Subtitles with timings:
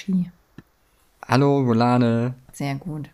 [0.00, 0.30] Oschi.
[1.26, 2.34] Hallo, Volane.
[2.52, 3.10] Sehr gut.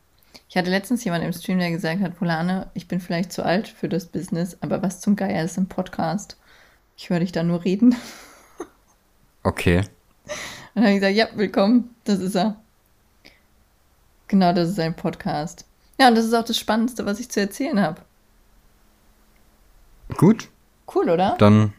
[0.49, 3.67] Ich hatte letztens jemanden im Stream, der gesagt hat, Volane, ich bin vielleicht zu alt
[3.67, 6.37] für das Business, aber was zum Geier ist im Podcast?
[6.97, 7.97] Ich höre dich da nur reden.
[9.43, 9.83] Okay.
[10.75, 12.57] dann habe ich gesagt, ja, willkommen, das ist er.
[14.29, 15.65] Genau, das ist ein Podcast.
[15.99, 18.03] Ja, und das ist auch das Spannendste, was ich zu erzählen habe.
[20.17, 20.49] Gut.
[20.95, 21.35] Cool, oder?
[21.39, 21.73] Dann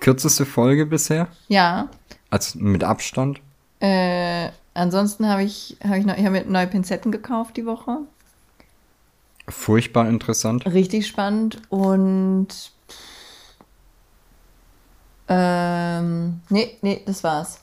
[0.00, 1.28] kürzeste Folge bisher.
[1.48, 1.88] Ja.
[2.28, 3.40] Also mit Abstand.
[3.80, 7.98] Äh, ansonsten habe ich, hab ich, noch, ich hab mir neue Pinzetten gekauft die Woche.
[9.48, 10.66] Furchtbar interessant.
[10.66, 12.48] Richtig spannend und
[15.28, 17.60] ähm, nee, nee, das war's.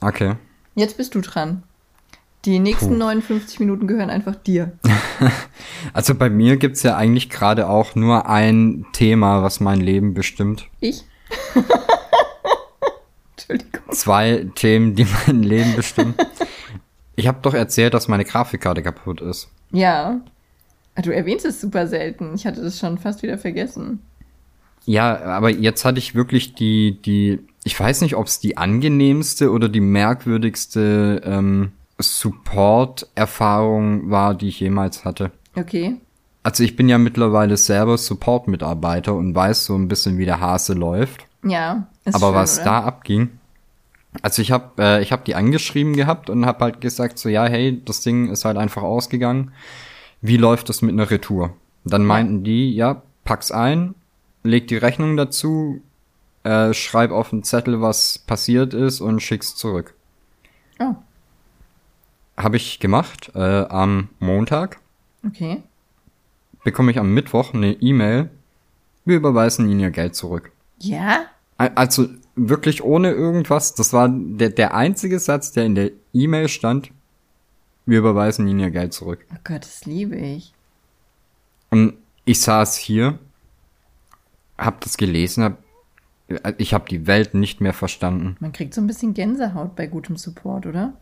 [0.00, 0.36] Okay.
[0.74, 1.62] Jetzt bist du dran.
[2.44, 2.96] Die nächsten Puh.
[2.96, 4.72] 59 Minuten gehören einfach dir.
[5.94, 10.68] also bei mir gibt's ja eigentlich gerade auch nur ein Thema, was mein Leben bestimmt.
[10.80, 11.04] Ich?
[13.48, 13.92] Entschuldigung.
[13.92, 16.14] Zwei Themen, die mein Leben bestimmen.
[17.16, 19.48] ich habe doch erzählt, dass meine Grafikkarte kaputt ist.
[19.72, 20.20] Ja.
[21.02, 22.34] Du erwähnst es super selten.
[22.34, 24.00] Ich hatte das schon fast wieder vergessen.
[24.86, 29.50] Ja, aber jetzt hatte ich wirklich die, die, ich weiß nicht, ob es die angenehmste
[29.50, 35.30] oder die merkwürdigste ähm, Support-Erfahrung war, die ich jemals hatte.
[35.56, 35.96] Okay.
[36.42, 40.74] Also ich bin ja mittlerweile selber Support-Mitarbeiter und weiß so ein bisschen, wie der Hase
[40.74, 41.24] läuft.
[41.44, 41.86] Ja.
[42.04, 42.64] Ist aber schön, was oder?
[42.64, 43.38] da abging,
[44.22, 47.46] also ich habe äh, ich habe die angeschrieben gehabt und habe halt gesagt so ja
[47.46, 49.52] hey das Ding ist halt einfach ausgegangen.
[50.20, 51.54] Wie läuft das mit einer Retour?
[51.86, 53.94] dann meinten die ja pack's ein
[54.44, 55.82] leg die Rechnung dazu,
[56.44, 59.94] äh, schreib auf den Zettel, was passiert ist und schick's zurück.
[60.78, 60.94] Oh.
[62.36, 64.78] Habe ich gemacht äh, am Montag.
[65.26, 65.62] Okay.
[66.62, 68.30] Bekomme ich am Mittwoch eine E-Mail.
[69.04, 70.52] Wir überweisen Ihnen Ihr Geld zurück.
[70.78, 71.26] Ja?
[71.56, 73.74] Also wirklich ohne irgendwas.
[73.74, 76.90] Das war der, der einzige Satz, der in der E-Mail stand.
[77.86, 79.26] Wir überweisen Ihnen Ihr Geld zurück.
[79.32, 80.52] Oh Gott, das liebe ich.
[81.70, 81.94] Und
[82.24, 83.18] ich saß hier
[84.58, 85.58] hab das gelesen, hab,
[86.58, 88.36] ich habe die Welt nicht mehr verstanden.
[88.40, 90.94] Man kriegt so ein bisschen Gänsehaut bei gutem Support, oder?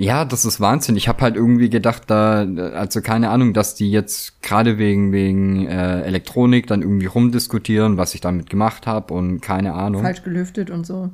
[0.00, 0.94] Ja, das ist Wahnsinn.
[0.94, 5.66] Ich habe halt irgendwie gedacht, da, also keine Ahnung, dass die jetzt gerade wegen wegen
[5.66, 10.02] äh, Elektronik dann irgendwie rumdiskutieren, was ich damit gemacht habe und keine Ahnung.
[10.02, 11.10] Falsch gelüftet und so.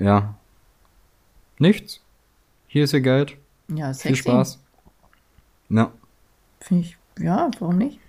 [0.00, 0.34] Ja.
[1.60, 2.00] Nichts.
[2.66, 3.36] Hier ist ihr Geld.
[3.68, 4.08] Ja, sexy.
[4.08, 4.58] Viel Spaß.
[5.68, 5.92] Ja.
[6.58, 8.00] Finde ich, ja, warum nicht?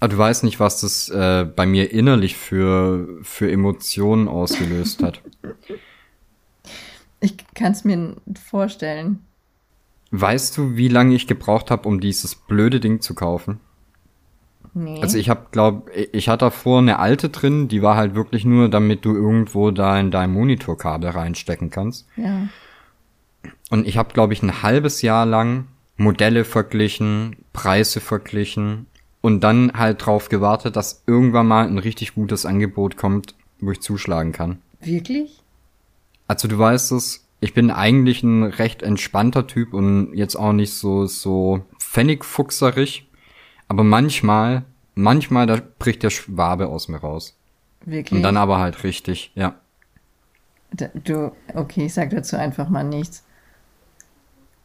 [0.00, 5.04] Aber ah, du weißt nicht, was das äh, bei mir innerlich für, für Emotionen ausgelöst
[5.04, 5.20] hat.
[7.22, 8.16] Ich kann es mir
[8.48, 9.20] vorstellen.
[10.10, 13.60] Weißt du, wie lange ich gebraucht habe, um dieses blöde Ding zu kaufen?
[14.74, 15.00] Nee.
[15.00, 18.68] Also ich habe, glaub, ich hatte davor eine alte drin, die war halt wirklich nur,
[18.68, 22.06] damit du irgendwo da in dein Monitorkabel reinstecken kannst.
[22.16, 22.48] Ja.
[23.70, 25.66] Und ich habe, glaube ich, ein halbes Jahr lang
[25.96, 28.86] Modelle verglichen, Preise verglichen
[29.20, 33.80] und dann halt drauf gewartet, dass irgendwann mal ein richtig gutes Angebot kommt, wo ich
[33.80, 34.58] zuschlagen kann.
[34.80, 35.41] Wirklich?
[36.32, 40.74] Also du weißt es, ich bin eigentlich ein recht entspannter Typ und jetzt auch nicht
[40.74, 43.08] so so pfennigfuchserig,
[43.68, 47.36] aber manchmal, manchmal da bricht der Schwabe aus mir raus.
[47.84, 48.16] Wirklich?
[48.16, 49.56] Und dann aber halt richtig, ja.
[50.94, 53.24] Du, okay, ich sag dazu einfach mal nichts.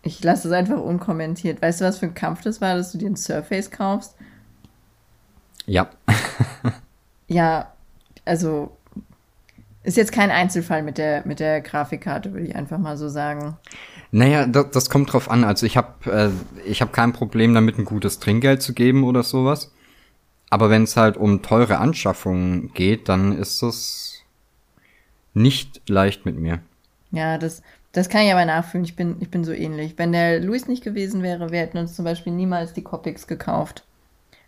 [0.03, 1.61] Ich lasse es einfach unkommentiert.
[1.61, 4.15] Weißt du, was für ein Kampf das war, dass du dir ein Surface kaufst
[5.67, 5.89] ja.
[7.27, 7.73] ja,
[8.25, 8.76] also
[9.87, 13.57] ist jetzt kein Einzelfall mit der, mit der Grafikkarte, würde ich einfach mal so sagen.
[14.11, 15.45] Naja, das, das kommt drauf an.
[15.45, 16.29] Also ich habe äh,
[16.69, 19.71] ich hab kein Problem damit, ein gutes Trinkgeld zu geben oder sowas.
[20.49, 24.23] Aber wenn es halt um teure Anschaffungen geht, dann ist das
[25.33, 26.59] nicht leicht mit mir.
[27.11, 27.61] Ja, das,
[27.93, 28.83] das kann ich aber nachfühlen.
[28.83, 29.93] Ich bin, ich bin so ähnlich.
[29.95, 33.85] Wenn der Luis nicht gewesen wäre, wir hätten uns zum Beispiel niemals die Copics gekauft.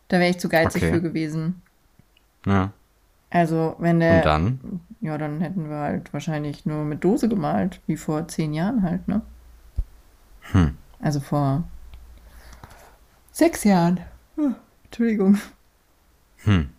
[0.09, 0.91] Da wäre ich zu geizig okay.
[0.91, 1.61] für gewesen.
[2.45, 2.73] Ja.
[3.29, 4.17] Also, wenn der.
[4.17, 4.81] Und dann?
[5.01, 9.07] Ja, dann hätten wir halt wahrscheinlich nur mit Dose gemalt, wie vor zehn Jahren halt,
[9.07, 9.21] ne?
[10.51, 10.77] Hm.
[10.99, 11.63] Also vor
[13.31, 14.01] sechs Jahren.
[14.37, 14.51] Oh,
[14.85, 15.37] Entschuldigung.
[16.43, 16.69] Hm.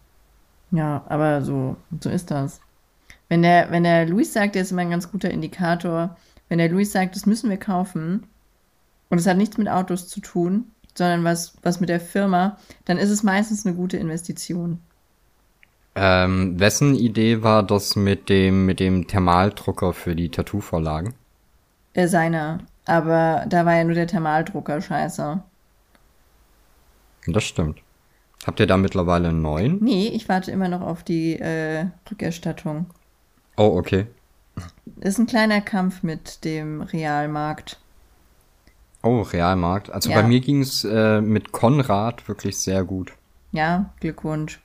[0.72, 2.60] Ja, aber so, so ist das.
[3.28, 6.16] Wenn der, wenn der Luis sagt, der ist immer ein ganz guter Indikator,
[6.48, 8.26] wenn der Luis sagt, das müssen wir kaufen
[9.08, 12.98] und es hat nichts mit Autos zu tun, sondern was, was mit der Firma, dann
[12.98, 14.80] ist es meistens eine gute Investition.
[15.94, 21.14] Ähm, wessen Idee war das mit dem, mit dem Thermaldrucker für die Tattoo-Vorlagen?
[21.94, 22.60] Äh, seiner.
[22.86, 25.42] Aber da war ja nur der Thermaldrucker scheiße.
[27.26, 27.80] Das stimmt.
[28.46, 29.78] Habt ihr da mittlerweile einen neuen?
[29.82, 32.86] Nee, ich warte immer noch auf die äh, Rückerstattung.
[33.56, 34.06] Oh, okay.
[35.00, 37.78] ist ein kleiner Kampf mit dem Realmarkt.
[39.02, 39.90] Oh, Realmarkt.
[39.90, 40.20] Also Ja.
[40.20, 43.12] bei mir ging es äh, mit Konrad wirklich sehr gut.
[43.52, 44.60] Ja, Glückwunsch.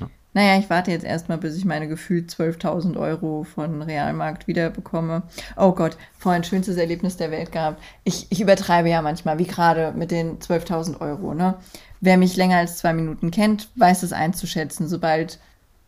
[0.00, 0.08] Ja.
[0.34, 5.22] Naja, ich warte jetzt erstmal, bis ich meine gefühlt 12.000 Euro von Realmarkt wieder bekomme.
[5.56, 7.80] Oh Gott, vorhin schönstes Erlebnis der Welt gehabt.
[8.02, 11.34] Ich, ich übertreibe ja manchmal, wie gerade mit den 12.000 Euro.
[11.34, 11.54] Ne?
[12.00, 14.88] Wer mich länger als zwei Minuten kennt, weiß es einzuschätzen.
[14.88, 15.38] Sobald,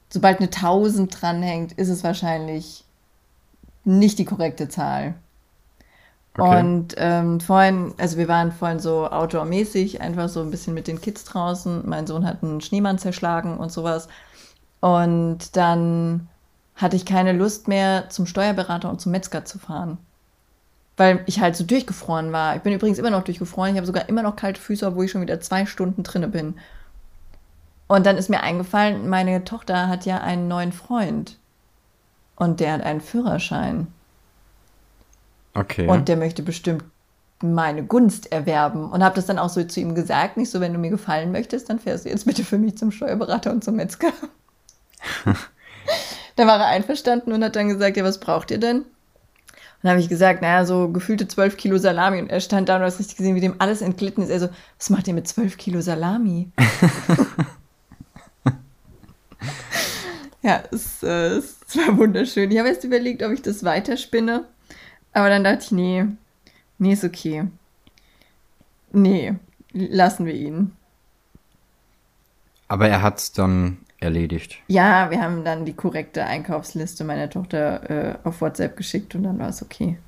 [0.08, 2.84] sobald eine 1000 dranhängt, ist es wahrscheinlich
[3.84, 5.14] nicht die korrekte Zahl.
[6.38, 6.60] Okay.
[6.60, 11.00] Und ähm, vorhin, also wir waren vorhin so outdoor-mäßig, einfach so ein bisschen mit den
[11.00, 11.82] Kids draußen.
[11.88, 14.08] Mein Sohn hat einen Schneemann zerschlagen und sowas.
[14.86, 16.28] Und dann
[16.76, 19.98] hatte ich keine Lust mehr, zum Steuerberater und zum Metzger zu fahren.
[20.96, 22.54] Weil ich halt so durchgefroren war.
[22.54, 23.72] Ich bin übrigens immer noch durchgefroren.
[23.72, 26.54] Ich habe sogar immer noch kalte Füße, obwohl ich schon wieder zwei Stunden drinne bin.
[27.88, 31.36] Und dann ist mir eingefallen, meine Tochter hat ja einen neuen Freund.
[32.36, 33.88] Und der hat einen Führerschein.
[35.54, 35.88] Okay.
[35.88, 36.84] Und der möchte bestimmt
[37.42, 38.88] meine Gunst erwerben.
[38.92, 41.32] Und habe das dann auch so zu ihm gesagt, nicht so, wenn du mir gefallen
[41.32, 44.12] möchtest, dann fährst du jetzt bitte für mich zum Steuerberater und zum Metzger.
[46.36, 48.78] Da war er einverstanden und hat dann gesagt, ja, was braucht ihr denn?
[48.78, 52.20] Und dann habe ich gesagt, naja, so gefühlte 12 Kilo Salami.
[52.20, 54.30] Und er stand da und du hast richtig gesehen, wie dem alles entglitten ist.
[54.30, 54.48] Er so,
[54.78, 56.50] was macht ihr mit 12 Kilo Salami?
[60.42, 62.50] ja, es, äh, es war wunderschön.
[62.50, 64.46] Ich habe erst überlegt, ob ich das weiterspinne.
[65.12, 66.06] Aber dann dachte ich, nee,
[66.78, 67.48] nee, ist okay.
[68.92, 69.34] Nee,
[69.72, 70.72] lassen wir ihn.
[72.68, 74.56] Aber er hat's dann erledigt.
[74.68, 79.38] Ja, wir haben dann die korrekte Einkaufsliste meiner Tochter äh, auf WhatsApp geschickt und dann
[79.38, 79.98] war es okay.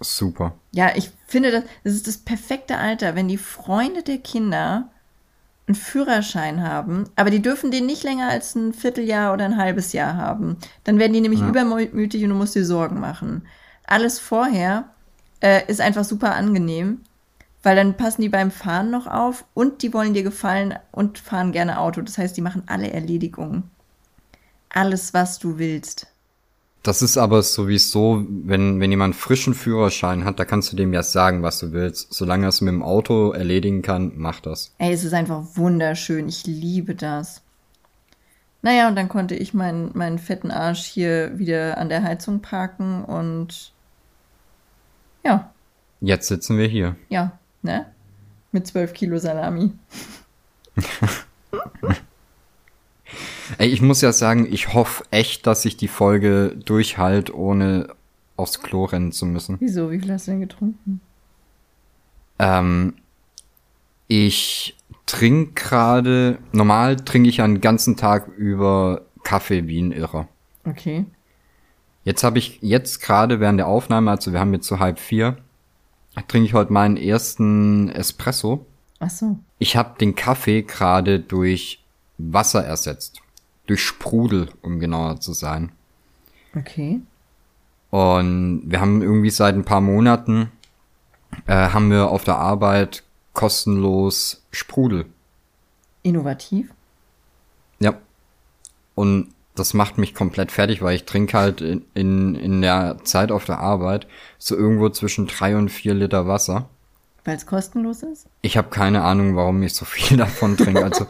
[0.00, 0.54] Super.
[0.72, 4.90] Ja, ich finde, das, das ist das perfekte Alter, wenn die Freunde der Kinder
[5.66, 9.92] einen Führerschein haben, aber die dürfen den nicht länger als ein Vierteljahr oder ein halbes
[9.92, 10.58] Jahr haben.
[10.84, 11.48] Dann werden die nämlich Ja.
[11.48, 13.48] übermütig und du musst dir Sorgen machen.
[13.84, 14.84] Alles vorher
[15.40, 17.00] äh, ist einfach super angenehm,
[17.62, 21.52] weil dann passen die beim Fahren noch auf und die wollen dir gefallen und fahren
[21.52, 22.00] gerne Auto.
[22.00, 23.64] Das heißt, die machen alle Erledigungen.
[24.68, 26.06] Alles, was du willst.
[26.82, 31.02] Das ist aber sowieso, wenn, wenn jemand frischen Führerschein hat, da kannst du dem ja
[31.02, 32.14] sagen, was du willst.
[32.14, 34.72] Solange er es mit dem Auto erledigen kann, mach das.
[34.78, 36.28] Ey, es ist einfach wunderschön.
[36.28, 37.42] Ich liebe das.
[38.62, 43.04] Naja, und dann konnte ich meinen, meinen fetten Arsch hier wieder an der Heizung parken
[43.04, 43.72] und
[45.24, 45.50] ja,
[46.00, 46.94] Jetzt sitzen wir hier.
[47.08, 47.86] ja, ne?
[48.52, 49.72] Mit 12 Kilo Salami.
[53.58, 57.88] Ey, ich muss ja sagen, ich hoffe echt, dass ich die Folge durchhalte, ohne
[58.36, 59.56] aufs Klo rennen zu müssen.
[59.60, 59.90] Wieso?
[59.90, 61.00] Wie viel hast du denn getrunken?
[62.38, 62.94] Ähm,
[64.08, 64.76] ich
[65.06, 70.28] trinke gerade, normal trinke ich ja einen ganzen Tag über Kaffee wie ein Irrer.
[70.64, 71.06] Okay.
[72.04, 75.38] Jetzt habe ich jetzt gerade während der Aufnahme, also wir haben jetzt so halb vier,
[76.22, 78.66] trinke ich heute meinen ersten Espresso.
[78.98, 79.38] Ach so.
[79.58, 81.84] Ich habe den Kaffee gerade durch
[82.18, 83.20] Wasser ersetzt.
[83.66, 85.72] Durch Sprudel, um genauer zu sein.
[86.54, 87.00] Okay.
[87.90, 90.50] Und wir haben irgendwie seit ein paar Monaten,
[91.46, 95.06] äh, haben wir auf der Arbeit kostenlos Sprudel.
[96.02, 96.72] Innovativ.
[97.78, 97.98] Ja.
[98.94, 103.32] Und das macht mich komplett fertig, weil ich trinke halt in, in, in der Zeit
[103.32, 104.06] auf der Arbeit
[104.38, 106.68] so irgendwo zwischen drei und vier Liter Wasser.
[107.24, 108.26] Weil es kostenlos ist?
[108.42, 110.84] Ich habe keine Ahnung, warum ich so viel davon trinke.
[110.84, 111.06] Also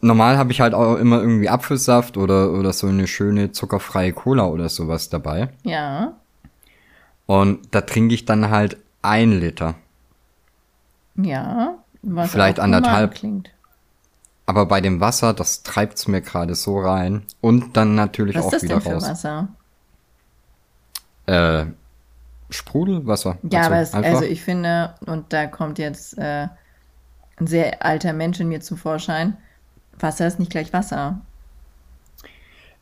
[0.00, 4.46] normal habe ich halt auch immer irgendwie Apfelsaft oder oder so eine schöne zuckerfreie Cola
[4.46, 5.48] oder sowas dabei.
[5.62, 6.14] Ja.
[7.26, 9.74] Und da trinke ich dann halt ein Liter.
[11.16, 11.78] Ja.
[12.02, 13.14] Was Vielleicht anderthalb.
[13.14, 13.50] Klingt.
[14.46, 17.24] Aber bei dem Wasser, das treibt's mir gerade so rein.
[17.40, 19.02] Und dann natürlich Was ist auch das wieder denn für raus.
[19.08, 19.48] Wasser?
[21.26, 21.66] Äh,
[22.50, 23.38] Sprudelwasser.
[23.42, 26.46] Ja, aber es, also ich finde, und da kommt jetzt äh,
[27.38, 29.36] ein sehr alter Mensch in mir zum Vorschein,
[29.98, 31.20] Wasser ist nicht gleich Wasser.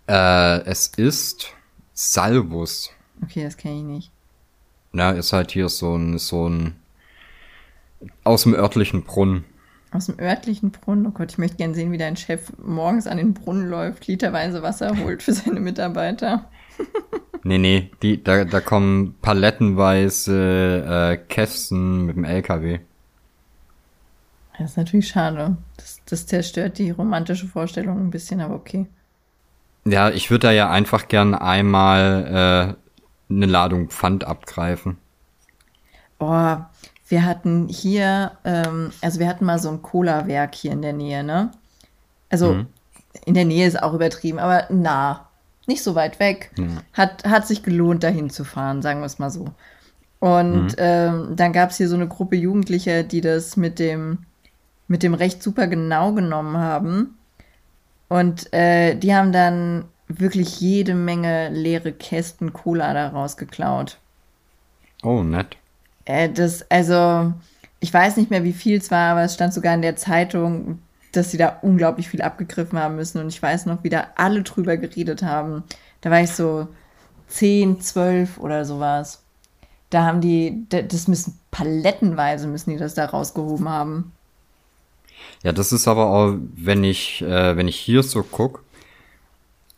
[0.06, 1.52] äh, es ist
[1.94, 2.90] Salvus.
[3.22, 4.12] Okay, das kenne ich nicht.
[4.92, 6.76] Na, ist halt hier so ein, so ein
[8.22, 9.44] aus dem örtlichen Brunnen.
[9.94, 11.06] Aus dem örtlichen Brunnen.
[11.06, 14.60] Oh Gott, ich möchte gerne sehen, wie dein Chef morgens an den Brunnen läuft, literweise
[14.60, 16.50] Wasser holt für seine Mitarbeiter.
[17.46, 22.78] Nee, nee, die, da, da kommen palettenweise äh, Kästen mit dem LKW.
[24.58, 25.58] Das ist natürlich schade.
[25.76, 28.86] Das, das zerstört die romantische Vorstellung ein bisschen, aber okay.
[29.84, 32.76] Ja, ich würde da ja einfach gern einmal
[33.28, 34.96] äh, eine Ladung Pfand abgreifen.
[36.18, 36.56] Oh,
[37.08, 41.22] wir hatten hier, ähm, also wir hatten mal so ein Cola-Werk hier in der Nähe,
[41.24, 41.50] ne?
[42.30, 42.66] Also Mhm.
[43.26, 45.28] in der Nähe ist auch übertrieben, aber nah.
[45.66, 46.50] nicht so weit weg.
[46.92, 49.54] Hat, hat sich gelohnt, dahin zu fahren, sagen wir es mal so.
[50.20, 50.74] Und Mhm.
[50.78, 54.26] ähm, dann gab es hier so eine Gruppe Jugendlicher, die das mit dem,
[54.88, 57.18] mit dem Recht super genau genommen haben.
[58.08, 63.98] Und äh, die haben dann wirklich jede Menge leere Kästen Cola da rausgeklaut.
[65.04, 65.56] Oh, nett.
[66.04, 67.32] Äh, das, also,
[67.80, 70.78] ich weiß nicht mehr, wie viel es war, aber es stand sogar in der Zeitung,
[71.12, 73.20] dass sie da unglaublich viel abgegriffen haben müssen.
[73.20, 75.62] Und ich weiß noch, wie da alle drüber geredet haben.
[76.00, 76.68] Da war ich so
[77.28, 79.22] 10, 12 oder sowas.
[79.90, 84.12] Da haben die, da- das müssen palettenweise müssen die das da rausgehoben haben.
[85.42, 88.62] Ja, das ist aber auch, wenn ich, äh, wenn ich hier so guck,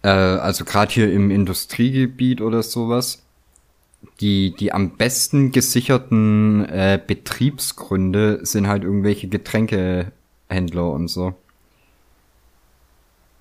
[0.03, 3.23] äh, also gerade hier im Industriegebiet oder sowas,
[4.21, 11.35] die, die am besten gesicherten äh, Betriebsgründe sind halt irgendwelche Getränkehändler und so.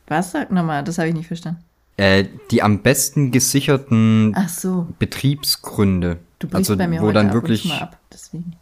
[0.08, 0.84] Was sagt nochmal?
[0.84, 1.63] Das habe ich nicht verstanden.
[1.98, 6.20] Äh, die am besten gesicherten Ach so, Betriebsgründe.
[6.39, 7.98] du brichst also, bei mir wo heute dann ab wirklich, mal ab.
[8.12, 8.55] Deswegen.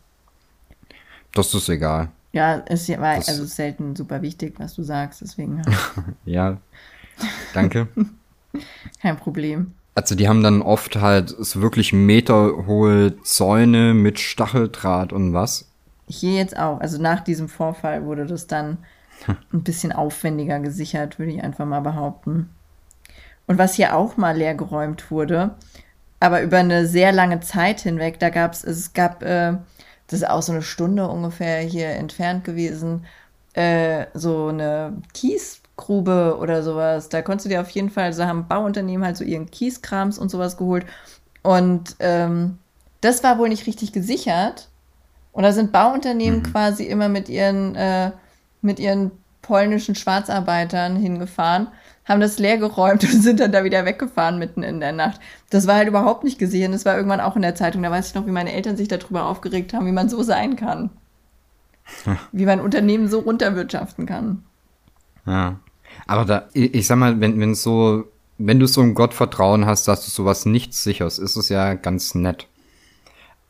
[1.34, 2.10] das ist egal.
[2.32, 5.22] Ja, ja war Das- also selten super wichtig, was du sagst.
[5.22, 5.64] Deswegen
[6.26, 6.58] Ja,
[7.56, 7.88] danke.
[9.02, 9.74] kein Problem.
[9.96, 15.70] Also die haben dann oft halt so wirklich meterhohe Zäune mit Stacheldraht und was.
[16.08, 16.80] Hier jetzt auch.
[16.80, 18.80] Also nach diesem Vorfall wurde das dann
[19.54, 22.50] ein bisschen aufwendiger gesichert, würde ich einfach mal behaupten.
[23.46, 25.56] Und was hier auch mal leer geräumt wurde,
[26.20, 29.58] aber über eine sehr lange Zeit hinweg, da gab es, es gab, äh,
[30.08, 33.06] das ist auch so eine Stunde ungefähr hier entfernt gewesen,
[33.54, 35.02] äh, so eine
[35.76, 37.10] Kiesgrube oder sowas.
[37.10, 40.30] Da konntest du dir auf jeden Fall, so haben Bauunternehmen halt so ihren Kieskrams und
[40.30, 40.86] sowas geholt.
[41.42, 42.60] Und ähm,
[43.02, 44.70] das war wohl nicht richtig gesichert.
[45.32, 48.12] Und da sind Bauunternehmen quasi immer mit ihren, äh,
[48.62, 49.12] mit ihren
[49.42, 51.68] polnischen Schwarzarbeitern hingefahren,
[52.06, 55.20] haben das leer geräumt und sind dann da wieder weggefahren mitten in der Nacht.
[55.50, 56.72] Das war halt überhaupt nicht gesehen.
[56.72, 57.82] Das war irgendwann auch in der Zeitung.
[57.84, 60.56] Da weiß ich noch, wie meine Eltern sich darüber aufgeregt haben, wie man so sein
[60.56, 60.92] kann.
[62.32, 64.46] Wie man Unternehmen so runterwirtschaften kann.
[65.26, 65.60] Ja.
[66.08, 68.06] Aber da, ich, sag mal, wenn, wenn so,
[68.38, 72.16] wenn du so ein Gottvertrauen hast, dass du sowas nicht sicherst, ist es ja ganz
[72.16, 72.48] nett.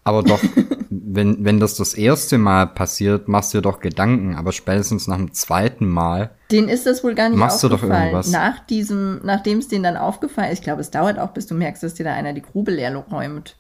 [0.04, 0.42] Aber doch,
[0.90, 5.18] wenn, wenn das das erste Mal passiert, machst du dir doch Gedanken, aber spätestens nach
[5.18, 8.04] dem zweiten Mal, Denen ist das wohl gar nicht Machst du doch aufgefallen.
[8.08, 8.30] irgendwas.
[8.32, 11.56] Nach diesem, nachdem es denen dann aufgefallen ist, ich glaube, es dauert auch, bis du
[11.56, 13.56] merkst, dass dir da einer die Grube leer räumt.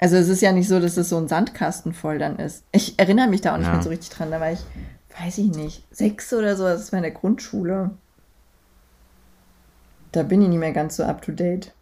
[0.00, 2.62] Also es ist ja nicht so, dass es so ein Sandkasten voll dann ist.
[2.72, 3.74] Ich erinnere mich da auch nicht Ja.
[3.74, 4.30] mehr so richtig dran.
[4.30, 4.60] Da war ich,
[5.20, 6.64] weiß ich nicht, sechs oder so.
[6.64, 7.90] Das war in der Grundschule.
[10.12, 11.72] Da bin ich nicht mehr ganz so up to date.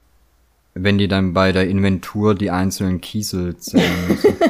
[0.75, 4.35] wenn die dann bei der Inventur die einzelnen Kiesel zählen müssen.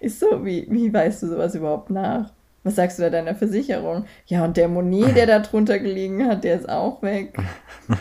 [0.00, 2.32] Ist so, wie, wie weißt du sowas überhaupt nach?
[2.64, 4.04] Was sagst du da deiner Versicherung?
[4.26, 7.36] Ja, und der Monet, der da drunter gelegen hat, der ist auch weg.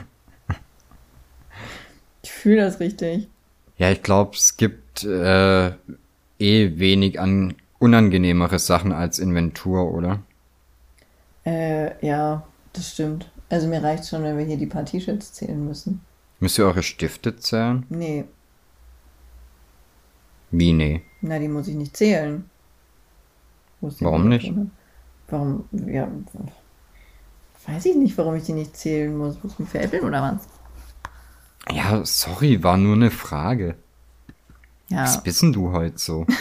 [2.24, 3.30] Ich fühle das richtig.
[3.78, 5.68] ja, ich glaube, es gibt äh,
[6.40, 10.20] eh wenig an unangenehmere Sachen als Inventur, oder?
[11.46, 13.30] Äh, ja, das stimmt.
[13.50, 16.02] Also mir reicht schon, wenn wir hier die paar T-Shirts zählen müssen.
[16.40, 17.86] Müsst ihr eure Stifte zählen?
[17.90, 18.26] Nee,
[20.52, 21.02] Wie, nee.
[21.22, 22.50] na, die muss ich nicht zählen.
[23.82, 24.46] Warum nicht?
[24.48, 24.72] drin?
[25.30, 26.08] Warum, ja,
[27.68, 29.42] weiß ich nicht, warum ich die nicht zählen muss.
[29.42, 30.48] Muss ich mich veräppeln oder was?
[31.76, 33.76] Ja, sorry, war nur eine Frage.
[34.90, 36.26] Ja, Was bist denn du heute so?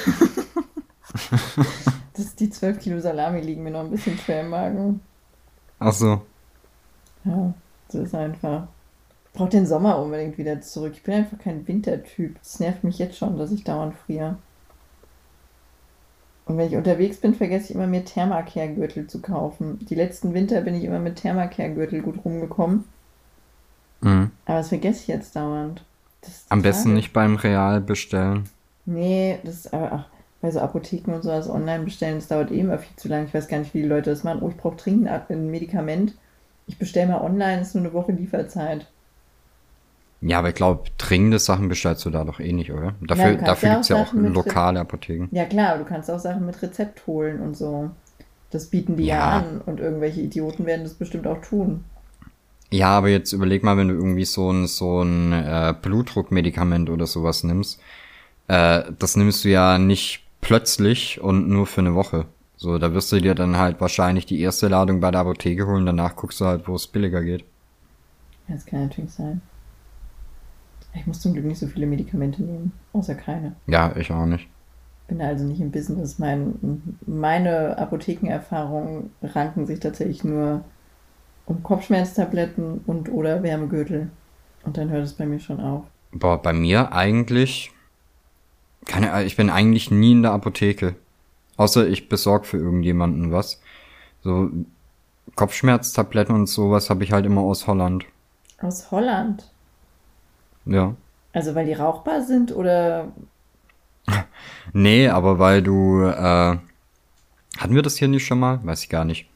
[2.14, 5.00] das, die 12 Kilo Salami liegen mir noch ein bisschen schwer im Magen.
[5.78, 6.22] Ach so.
[7.24, 7.52] Ja,
[7.88, 8.68] so ist einfach.
[9.26, 10.92] Ich brauche den Sommer unbedingt wieder zurück.
[10.94, 12.36] Ich bin einfach kein Wintertyp.
[12.42, 14.36] Es nervt mich jetzt schon, dass ich dauernd friere.
[16.46, 19.78] Und wenn ich unterwegs bin, vergesse ich immer mir Thermacare-Gürtel zu kaufen.
[19.88, 22.84] Die letzten Winter bin ich immer mit Thermacare-Gürtel gut rumgekommen.
[24.00, 24.32] Mhm.
[24.46, 25.84] Aber das vergesse ich jetzt dauernd.
[26.22, 28.48] Das Am besten nicht beim Real bestellen.
[28.84, 30.06] Nee, das ist aber ach,
[30.40, 33.26] bei so Apotheken und sowas online bestellen, das dauert eh immer viel zu lange.
[33.26, 34.40] Ich weiß gar nicht, wie die Leute das machen.
[34.42, 36.14] Oh, ich brauche dringend ein Medikament.
[36.66, 38.86] Ich bestelle mal online, ist nur eine Woche Lieferzeit.
[40.22, 42.94] Ja, aber ich glaube, dringende Sachen bestellst du da doch eh nicht, oder?
[43.00, 45.28] Ja, Dafür, kannst dafür ja gibt's ja auch lokale Apotheken.
[45.30, 47.90] Ja klar, du kannst auch Sachen mit Rezept holen und so.
[48.50, 49.30] Das bieten die ja, Ja.
[49.38, 51.84] an und irgendwelche Idioten werden das bestimmt auch tun.
[52.72, 57.06] Ja, aber jetzt überleg mal, wenn du irgendwie so ein, so ein äh, Blutdruckmedikament oder
[57.06, 57.80] sowas nimmst.
[58.48, 62.26] Äh, das nimmst du ja nicht plötzlich und nur für eine Woche.
[62.56, 65.86] So, da wirst du dir dann halt wahrscheinlich die erste Ladung bei der Apotheke holen,
[65.86, 67.44] danach guckst du halt, wo es billiger geht.
[68.48, 69.40] Ja, das kann natürlich sein.
[70.94, 73.54] Ich muss zum Glück nicht so viele Medikamente nehmen, außer keine.
[73.66, 74.48] Ja, ich auch nicht.
[75.08, 76.18] Bin also nicht im Business.
[76.18, 80.64] Mein, meine Apothekenerfahrungen ranken sich tatsächlich nur
[81.46, 84.10] um Kopfschmerztabletten und oder Wärmegürtel.
[84.64, 85.84] Und dann hört es bei mir schon auf.
[86.12, 87.72] Boah, bei mir eigentlich.
[88.86, 90.94] Keine Ahnung, ich bin eigentlich nie in der Apotheke.
[91.56, 93.60] Außer ich besorge für irgendjemanden was.
[94.22, 94.50] So
[95.36, 98.04] Kopfschmerztabletten und sowas habe ich halt immer aus Holland.
[98.60, 99.50] Aus Holland?
[100.64, 100.94] Ja.
[101.32, 103.08] Also weil die rauchbar sind oder
[104.72, 106.56] Nee, aber weil du, äh,
[107.58, 108.60] hatten wir das hier nicht schon mal?
[108.64, 109.26] Weiß ich gar nicht.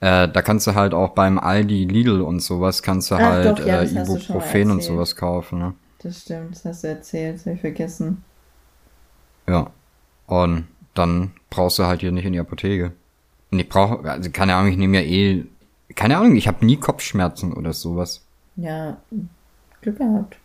[0.00, 3.58] Äh, da kannst du halt auch beim Aldi, Lidl und sowas, kannst du Ach halt
[3.58, 5.74] doch, ja, äh, Ibuprofen und sowas kaufen, ne?
[6.02, 8.24] Das stimmt, das hast du erzählt, das habe ich vergessen.
[9.50, 9.70] Ja.
[10.26, 12.92] Und dann brauchst du halt hier nicht in die Apotheke.
[13.50, 15.44] Und ich brauche, also keine Ahnung, ich nehme ja eh,
[15.96, 18.24] keine Ahnung, ich habe nie Kopfschmerzen oder sowas.
[18.56, 18.98] Ja,
[19.80, 20.36] Glück gehabt.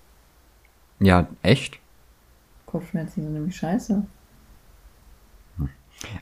[0.99, 1.77] Ja, echt?
[2.65, 4.03] Kopfschmerzen sind nämlich scheiße.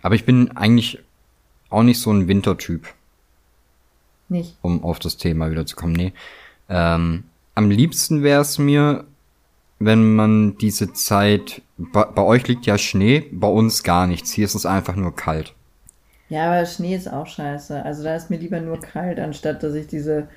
[0.01, 0.99] Aber ich bin eigentlich
[1.69, 2.93] auch nicht so ein Wintertyp,
[4.29, 4.57] Nicht.
[4.61, 5.93] um auf das Thema wieder zu kommen.
[5.93, 6.13] Nee.
[6.69, 7.23] Ähm,
[7.55, 9.05] am liebsten wäre es mir,
[9.85, 14.31] wenn man diese Zeit, bei, bei euch liegt ja Schnee, bei uns gar nichts.
[14.31, 15.53] Hier ist es einfach nur kalt.
[16.29, 17.83] Ja, aber Schnee ist auch scheiße.
[17.83, 20.27] Also da ist mir lieber nur kalt, anstatt dass ich diese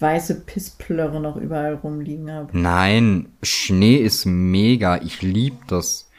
[0.00, 2.48] weiße Pissplörre noch überall rumliegen habe.
[2.58, 4.96] Nein, Schnee ist mega.
[5.02, 6.10] Ich lieb das.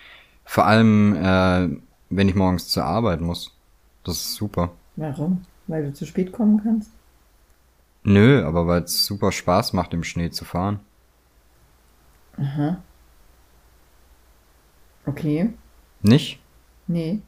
[0.46, 1.70] Vor allem, äh,
[2.10, 3.54] wenn ich morgens zur Arbeit muss.
[4.04, 4.72] Das ist super.
[4.96, 5.44] Warum?
[5.68, 6.90] Weil du zu spät kommen kannst?
[8.04, 10.80] Nö, aber weil es super Spaß macht, im Schnee zu fahren.
[12.38, 12.78] Aha.
[15.06, 15.54] Okay.
[16.02, 16.40] Nicht?
[16.88, 17.22] Nee.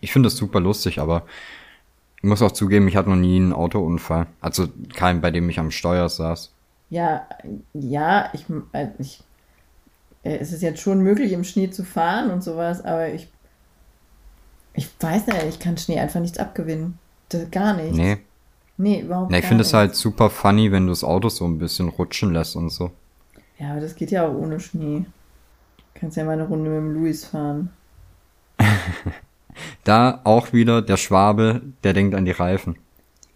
[0.00, 1.24] Ich finde das super lustig, aber
[2.16, 4.26] ich muss auch zugeben, ich hatte noch nie einen Autounfall.
[4.40, 6.52] Also keinen, bei dem ich am Steuer saß.
[6.90, 7.26] Ja,
[7.74, 9.22] ja, ich, äh, ich
[10.24, 13.28] äh, es ist jetzt schon möglich, im Schnee zu fahren und sowas, aber ich,
[14.72, 16.98] ich weiß nicht, ich kann Schnee einfach nichts abgewinnen.
[17.28, 17.96] Das, gar nichts.
[17.96, 18.18] Nee.
[18.76, 21.58] Nee, überhaupt nee ich finde es halt super funny, wenn du das Auto so ein
[21.58, 22.90] bisschen rutschen lässt und so.
[23.58, 25.04] Ja, aber das geht ja auch ohne Schnee.
[25.94, 27.70] Kannst ja mal eine Runde mit dem Luis fahren.
[29.84, 32.76] Da auch wieder der Schwabe, der denkt an die Reifen.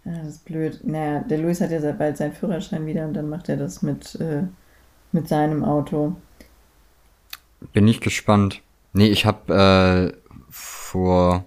[0.03, 0.79] Ja, das ist blöd.
[0.83, 4.15] Naja, der Luis hat ja bald seinen Führerschein wieder und dann macht er das mit,
[4.15, 4.43] äh,
[5.11, 6.15] mit seinem Auto.
[7.73, 8.61] Bin ich gespannt.
[8.93, 11.45] Nee, ich habe äh, vor,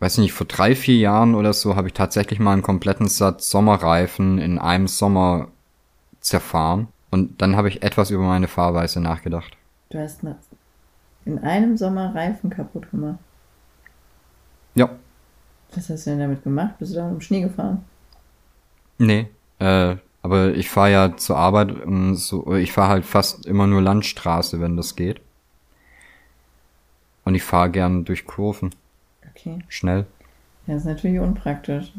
[0.00, 3.50] weiß nicht, vor drei, vier Jahren oder so habe ich tatsächlich mal einen kompletten Satz
[3.50, 5.48] Sommerreifen in einem Sommer
[6.20, 6.88] zerfahren.
[7.10, 9.56] Und dann habe ich etwas über meine Fahrweise nachgedacht.
[9.90, 10.20] Du hast
[11.24, 13.18] in einem Sommer Reifen kaputt gemacht.
[14.74, 14.88] Ja,
[15.74, 16.74] Was hast du denn damit gemacht?
[16.78, 17.84] Bist du da im Schnee gefahren?
[18.98, 19.28] nee.
[19.58, 23.80] Äh, aber ich fahre ja zur Arbeit und so, ich fahre halt fast immer nur
[23.82, 25.20] Landstraße, wenn das geht.
[27.24, 28.74] Und ich fahre gern durch Kurven.
[29.30, 29.58] Okay.
[29.68, 30.06] Schnell.
[30.66, 31.92] Ja, das ist natürlich unpraktisch.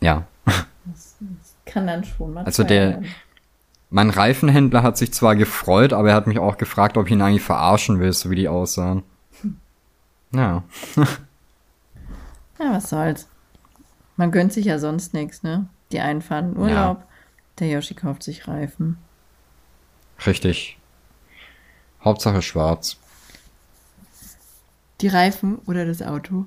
[0.00, 0.26] Ja.
[0.46, 3.06] Das, das kann dann schon mal Also der- werden.
[3.90, 7.22] Mein Reifenhändler hat sich zwar gefreut, aber er hat mich auch gefragt, ob ich ihn
[7.22, 9.02] eigentlich verarschen will, so wie die aussahen.
[10.32, 10.64] Ja.
[12.60, 13.26] Ja, was soll's.
[14.16, 15.66] Man gönnt sich ja sonst nichts, ne?
[15.90, 17.04] Die einen fahren in Urlaub,
[17.58, 18.96] der Yoshi kauft sich Reifen.
[20.24, 20.78] Richtig.
[22.02, 22.96] Hauptsache schwarz.
[25.00, 26.46] Die Reifen oder das Auto?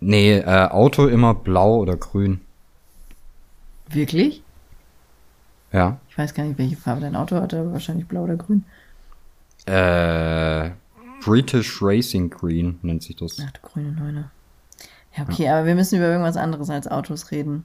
[0.00, 2.40] Nee, äh, Auto immer blau oder grün.
[3.88, 4.42] Wirklich?
[5.72, 5.98] Ja.
[6.08, 8.64] Ich weiß gar nicht, welche Farbe dein Auto hatte, aber wahrscheinlich blau oder grün.
[9.66, 10.70] Äh,
[11.24, 13.36] British Racing Green nennt sich das.
[13.44, 14.30] Ach du grüne Neune.
[15.16, 17.64] Ja, okay, aber wir müssen über irgendwas anderes als Autos reden.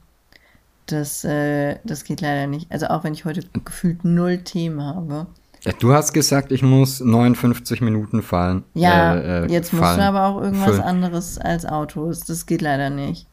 [0.88, 2.72] Das, äh, das geht leider nicht.
[2.72, 5.28] Also auch wenn ich heute gefühlt null Themen habe.
[5.63, 8.63] Ja, Du hast gesagt, ich muss 59 Minuten fallen.
[8.76, 10.00] Ja, äh, äh, jetzt musst fallen.
[10.00, 10.82] du aber auch irgendwas Füllen.
[10.84, 12.20] anderes als Autos.
[12.22, 13.28] Das geht leider nicht.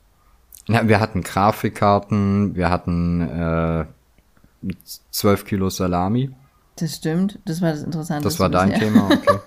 [0.68, 3.85] Ja, wir hatten Grafikkarten, wir hatten äh,
[5.11, 6.31] 12 Kilo Salami.
[6.77, 7.38] Das stimmt.
[7.44, 8.25] Das war das Interessante.
[8.25, 9.38] Das war dein Thema, okay.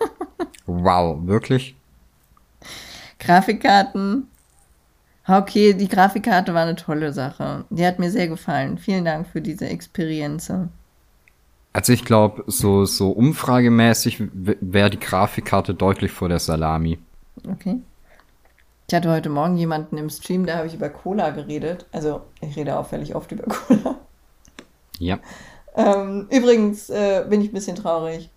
[0.65, 1.75] wow, wirklich?
[3.19, 4.27] Grafikkarten.
[5.27, 7.65] Okay, die Grafikkarte war eine tolle Sache.
[7.71, 8.77] Die hat mir sehr gefallen.
[8.77, 10.53] Vielen Dank für diese Experience.
[11.73, 16.99] Also ich glaube, so, so umfragemäßig wäre die Grafikkarte deutlich vor der Salami.
[17.49, 17.79] Okay.
[18.87, 21.87] Ich hatte heute Morgen jemanden im Stream, da habe ich über Cola geredet.
[21.91, 23.95] Also, ich rede auffällig oft über Cola.
[24.99, 25.19] Ja.
[25.75, 28.29] Ähm, übrigens äh, bin ich ein bisschen traurig.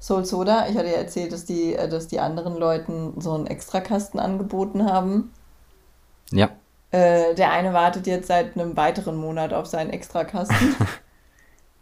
[0.00, 3.46] Soul Soda, ich hatte ja erzählt, dass die, äh, dass die anderen Leuten so einen
[3.46, 5.32] Extrakasten angeboten haben.
[6.30, 6.50] Ja.
[6.90, 10.76] Äh, der eine wartet jetzt seit einem weiteren Monat auf seinen Extrakasten.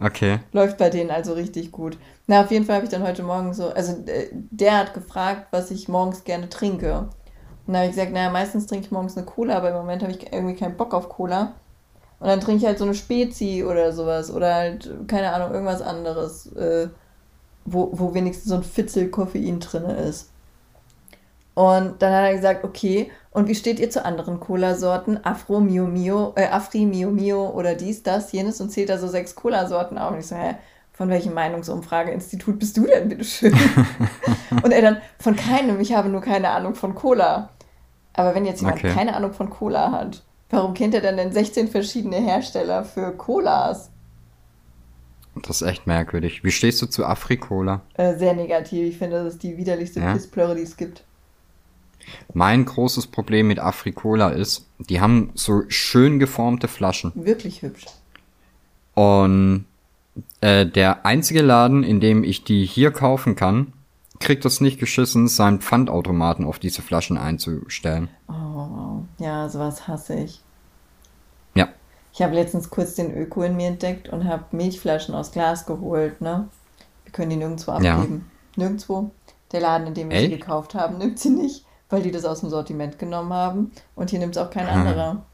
[0.01, 0.40] Okay.
[0.53, 1.99] Läuft bei denen also richtig gut.
[2.27, 5.49] Na, auf jeden Fall habe ich dann heute Morgen so, also äh, der hat gefragt,
[5.51, 7.09] was ich morgens gerne trinke.
[7.66, 10.03] Und dann habe ich gesagt, naja, meistens trinke ich morgens eine Cola, aber im Moment
[10.03, 11.55] habe ich irgendwie keinen Bock auf Cola.
[12.24, 14.32] Und dann trinke ich halt so eine Spezi oder sowas.
[14.32, 16.88] Oder halt, keine Ahnung, irgendwas anderes, äh,
[17.66, 20.30] wo, wo wenigstens so ein Fitzel Koffein drin ist.
[21.52, 25.22] Und dann hat er gesagt, okay, und wie steht ihr zu anderen Cola-Sorten?
[25.22, 29.06] Afro, Mio Mio, äh, Afri, Mio Mio oder dies, das, jenes und zählt da so
[29.06, 30.12] sechs Cola-Sorten auf.
[30.12, 30.54] Und ich so, hä,
[30.94, 33.52] von welchem Meinungsumfrageinstitut bist du denn, bitteschön?
[34.62, 37.50] und er dann, von keinem, ich habe nur keine Ahnung von Cola.
[38.14, 38.94] Aber wenn jetzt jemand okay.
[38.94, 43.90] keine Ahnung von Cola hat, warum kennt er dann denn 16 verschiedene Hersteller für Colas?
[45.42, 46.44] Das ist echt merkwürdig.
[46.44, 47.83] Wie stehst du zu Afri-Cola?
[47.94, 48.88] Äh, sehr negativ.
[48.88, 50.12] Ich finde, das ist die widerlichste ja?
[50.12, 51.02] Pissplörre, die es gibt.
[52.33, 57.12] Mein großes Problem mit Afrikola ist, die haben so schön geformte Flaschen.
[57.14, 57.87] Wirklich hübsch.
[58.94, 59.64] Und
[60.40, 63.72] äh, der einzige Laden, in dem ich die hier kaufen kann,
[64.24, 68.08] kriegt das nicht geschissen, seinen Pfandautomaten auf diese Flaschen einzustellen.
[68.28, 70.40] Oh, ja, sowas hasse ich.
[71.54, 71.68] Ja.
[72.12, 76.20] Ich habe letztens kurz den Öko in mir entdeckt und habe Milchflaschen aus Glas geholt,
[76.20, 76.48] ne?
[77.04, 78.30] Wir können die nirgendwo abgeben.
[78.56, 78.64] Ja.
[78.64, 79.10] Nirgendwo.
[79.52, 80.30] Der Laden, in dem wir Echt?
[80.30, 83.72] sie gekauft haben, nimmt sie nicht weil die das aus dem Sortiment genommen haben.
[83.94, 84.80] Und hier nimmt es auch kein hm.
[84.80, 85.24] anderer.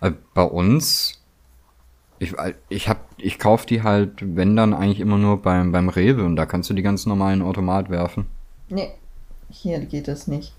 [0.00, 1.19] Äh, bei uns,
[2.20, 2.34] ich,
[2.68, 6.36] ich, hab, ich kaufe die halt, wenn dann eigentlich immer nur beim, beim Rewe und
[6.36, 8.26] da kannst du die ganz normalen Automat werfen.
[8.68, 8.92] Nee,
[9.48, 10.52] hier geht das nicht.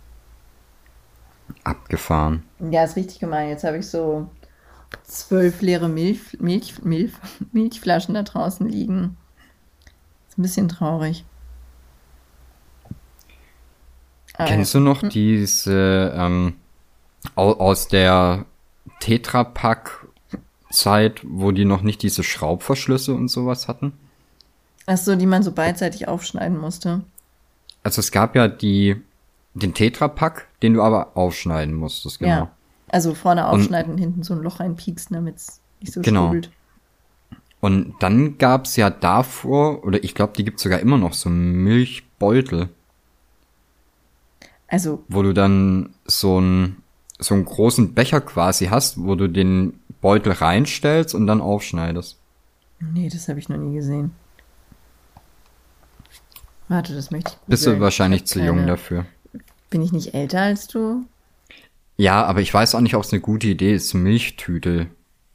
[1.64, 2.44] Abgefahren.
[2.72, 3.50] Ja, ist richtig gemein.
[3.50, 4.28] Jetzt habe ich so
[5.04, 7.14] zwölf leere Milch, Milch, Milch,
[7.52, 9.16] Milchflaschen da draußen liegen.
[10.30, 11.26] Ist ein bisschen traurig.
[14.36, 15.10] Ah, Kennst du noch hm.
[15.10, 16.56] diese ähm,
[17.36, 18.46] aus der
[19.00, 20.01] Tetra Pak
[20.72, 23.94] Zeit, wo die noch nicht diese Schraubverschlüsse und sowas hatten?
[24.88, 27.02] Ach so, die man so beidseitig aufschneiden musste.
[27.84, 29.02] Also es gab ja die
[29.54, 32.32] den Tetra Pak, den du aber aufschneiden musstest, genau.
[32.32, 32.52] Ja.
[32.90, 36.28] Also vorne aufschneiden und hinten so ein Loch reinpieksen, damit es nicht so genau.
[36.28, 36.52] Sprudelt.
[37.60, 42.70] Und dann gab's ja davor, oder ich glaube, die gibt's sogar immer noch, so Milchbeutel.
[44.68, 45.04] Also.
[45.08, 46.82] Wo du dann so einen,
[47.20, 52.18] so einen großen Becher quasi hast, wo du den Beutel reinstellst und dann aufschneidest.
[52.80, 54.12] Nee, das habe ich noch nie gesehen.
[56.68, 57.48] Warte, das möchte ich.
[57.48, 59.06] Bist du wahrscheinlich zu jung dafür.
[59.70, 61.06] Bin ich nicht älter als du?
[61.98, 64.88] Ja, aber ich weiß auch nicht, ob es eine gute Idee ist, Milchtüte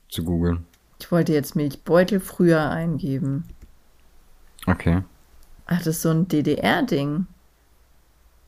[0.08, 0.64] zu googeln.
[0.98, 3.44] Ich wollte jetzt Milchbeutel früher eingeben.
[4.66, 5.02] Okay.
[5.66, 7.26] Ach, das ist so ein DDR-Ding.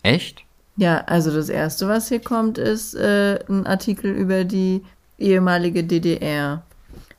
[0.03, 0.45] Echt?
[0.77, 4.83] Ja, also das erste, was hier kommt, ist äh, ein Artikel über die
[5.19, 6.63] ehemalige DDR.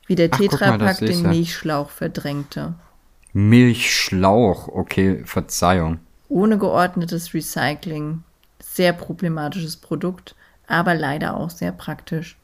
[0.06, 2.74] Wie der Tetrapack den Milchschlauch verdrängte.
[3.32, 6.00] Milchschlauch, okay, Verzeihung.
[6.28, 8.24] Ohne geordnetes Recycling.
[8.58, 10.34] Sehr problematisches Produkt,
[10.66, 12.36] aber leider auch sehr praktisch.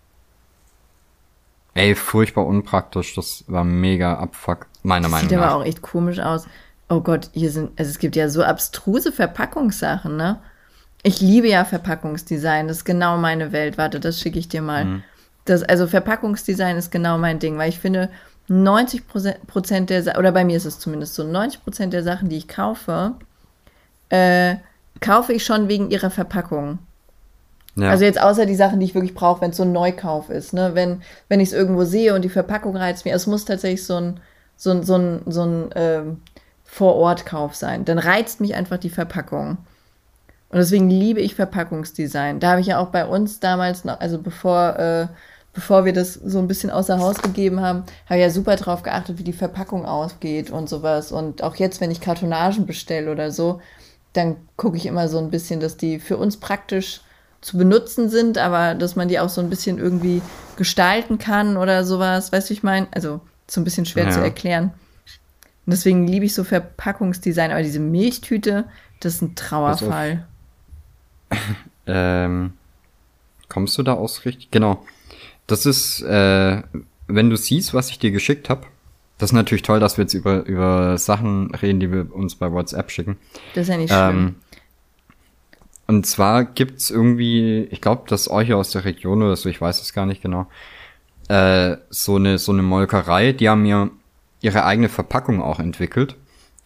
[1.74, 3.14] Ey, furchtbar unpraktisch.
[3.14, 5.30] Das war mega abfuck, meiner Meinung nach.
[5.30, 6.46] Sieht aber auch echt komisch aus.
[6.88, 10.40] Oh Gott, hier sind, also es gibt ja so abstruse Verpackungssachen, ne?
[11.02, 12.68] Ich liebe ja Verpackungsdesign.
[12.68, 13.76] Das ist genau meine Welt.
[13.76, 14.84] Warte, das schicke ich dir mal.
[14.84, 15.02] Mhm.
[15.46, 18.10] Das, also Verpackungsdesign ist genau mein Ding, weil ich finde,
[18.48, 19.04] 90
[19.46, 22.48] Prozent der, oder bei mir ist es zumindest so, 90 Prozent der Sachen, die ich
[22.48, 23.14] kaufe,
[24.08, 24.56] äh,
[25.00, 26.78] kaufe ich schon wegen ihrer Verpackung.
[27.74, 27.90] Ja.
[27.90, 30.54] Also jetzt außer die Sachen, die ich wirklich brauche, wenn es so ein Neukauf ist.
[30.54, 30.70] Ne?
[30.74, 33.96] Wenn, wenn ich es irgendwo sehe und die Verpackung reizt mir, es muss tatsächlich so
[33.96, 34.20] ein,
[34.56, 36.22] so ein, so ein, so ein ähm,
[36.64, 37.84] Vor-Ort-Kauf sein.
[37.84, 39.58] Dann reizt mich einfach die Verpackung.
[40.48, 42.40] Und deswegen liebe ich Verpackungsdesign.
[42.40, 45.06] Da habe ich ja auch bei uns damals noch, also bevor, äh,
[45.56, 48.82] bevor wir das so ein bisschen außer Haus gegeben haben, habe ich ja super drauf
[48.82, 51.12] geachtet, wie die Verpackung ausgeht und sowas.
[51.12, 53.62] Und auch jetzt, wenn ich Kartonagen bestelle oder so,
[54.12, 57.00] dann gucke ich immer so ein bisschen, dass die für uns praktisch
[57.40, 60.20] zu benutzen sind, aber dass man die auch so ein bisschen irgendwie
[60.56, 62.32] gestalten kann oder sowas.
[62.32, 62.86] Weißt du, ich meine?
[62.90, 64.10] Also, so ein bisschen schwer ja.
[64.10, 64.72] zu erklären.
[65.64, 68.66] Und deswegen liebe ich so Verpackungsdesign, aber diese Milchtüte,
[69.00, 70.26] das ist ein Trauerfall.
[71.86, 72.52] ähm,
[73.48, 74.50] kommst du da aus richtig?
[74.50, 74.84] Genau.
[75.46, 76.62] Das ist, äh,
[77.06, 78.66] wenn du siehst, was ich dir geschickt habe.
[79.18, 82.52] Das ist natürlich toll, dass wir jetzt über, über Sachen reden, die wir uns bei
[82.52, 83.16] WhatsApp schicken.
[83.54, 84.18] Das ist ja nicht schlimm.
[84.18, 84.34] Ähm,
[85.86, 89.80] und zwar gibt's irgendwie, ich glaube, das euch aus der Region oder so, ich weiß
[89.80, 90.48] es gar nicht genau,
[91.28, 93.90] äh, so eine so eine Molkerei, die haben mir
[94.40, 96.16] ihre eigene Verpackung auch entwickelt,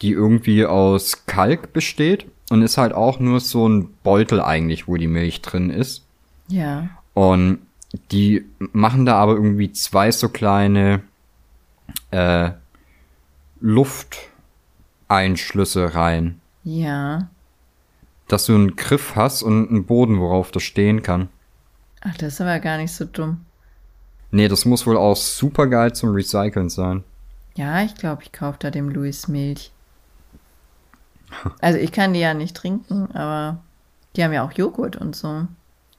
[0.02, 4.96] die irgendwie aus Kalk besteht und ist halt auch nur so ein Beutel eigentlich, wo
[4.96, 6.04] die Milch drin ist.
[6.48, 6.88] Ja.
[7.14, 7.58] Und
[8.11, 11.03] die machen da aber irgendwie zwei so kleine
[12.11, 12.50] äh,
[15.09, 16.40] Lufteinschlüsse rein.
[16.62, 17.29] Ja.
[18.29, 21.29] dass du einen Griff hast und einen Boden, worauf das stehen kann.
[22.03, 23.44] Ach, das ist aber gar nicht so dumm.
[24.31, 27.03] Nee, das muss wohl auch super geil zum Recyceln sein.
[27.57, 29.72] Ja, ich glaube, ich kaufe da dem Louis Milch.
[31.61, 33.59] Also ich kann die ja nicht trinken, aber
[34.14, 35.46] die haben ja auch Joghurt und so.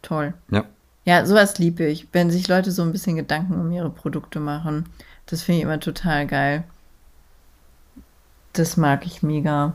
[0.02, 0.34] Toll.
[0.52, 0.64] Ja.
[1.04, 4.86] Ja, sowas liebe ich, wenn sich Leute so ein bisschen Gedanken um ihre Produkte machen.
[5.26, 6.64] Das finde ich immer total geil.
[8.54, 9.74] Das mag ich mega.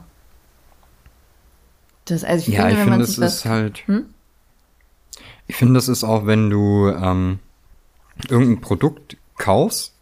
[2.04, 3.78] Das, also ich ja, finde, ich wenn finde, das ist halt.
[3.88, 4.06] Hm?
[5.48, 7.40] Ich finde, das ist auch, wenn du ähm,
[8.28, 9.92] irgendein Produkt kaufst,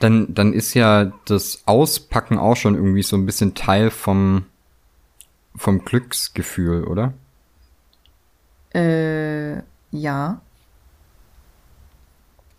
[0.00, 4.46] dann, dann ist ja das Auspacken auch schon irgendwie so ein bisschen Teil vom,
[5.54, 7.12] vom Glücksgefühl, oder?
[8.74, 9.56] Äh,
[9.90, 10.40] ja.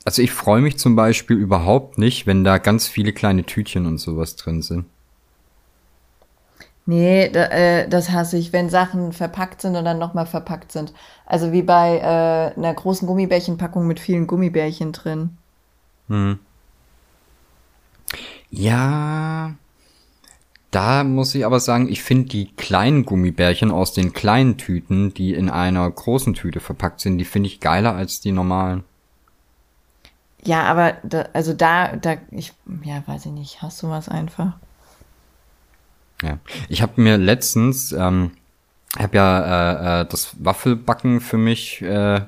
[0.06, 3.97] Also ich freue mich zum Beispiel überhaupt nicht, wenn da ganz viele kleine Tütchen und
[3.97, 4.86] sowas drin sind.
[6.86, 10.93] Nee, da, äh, das hasse ich, wenn Sachen verpackt sind und dann nochmal verpackt sind.
[11.26, 15.38] Also wie bei äh, einer großen Gummibärchenpackung mit vielen Gummibärchen drin.
[16.10, 16.39] Hm.
[18.49, 19.54] Ja,
[20.74, 25.34] da muss ich aber sagen, ich finde die kleinen Gummibärchen aus den kleinen Tüten, die
[25.34, 28.84] in einer großen Tüte verpackt sind, die finde ich geiler als die normalen.
[30.44, 34.54] Ja, aber da, also da, da, ich, ja, weiß ich nicht, hast du was einfach?
[36.24, 38.32] Ja, ich habe mir letztens, ähm,
[38.98, 42.22] habe ja äh, äh, das Waffelbacken für mich äh,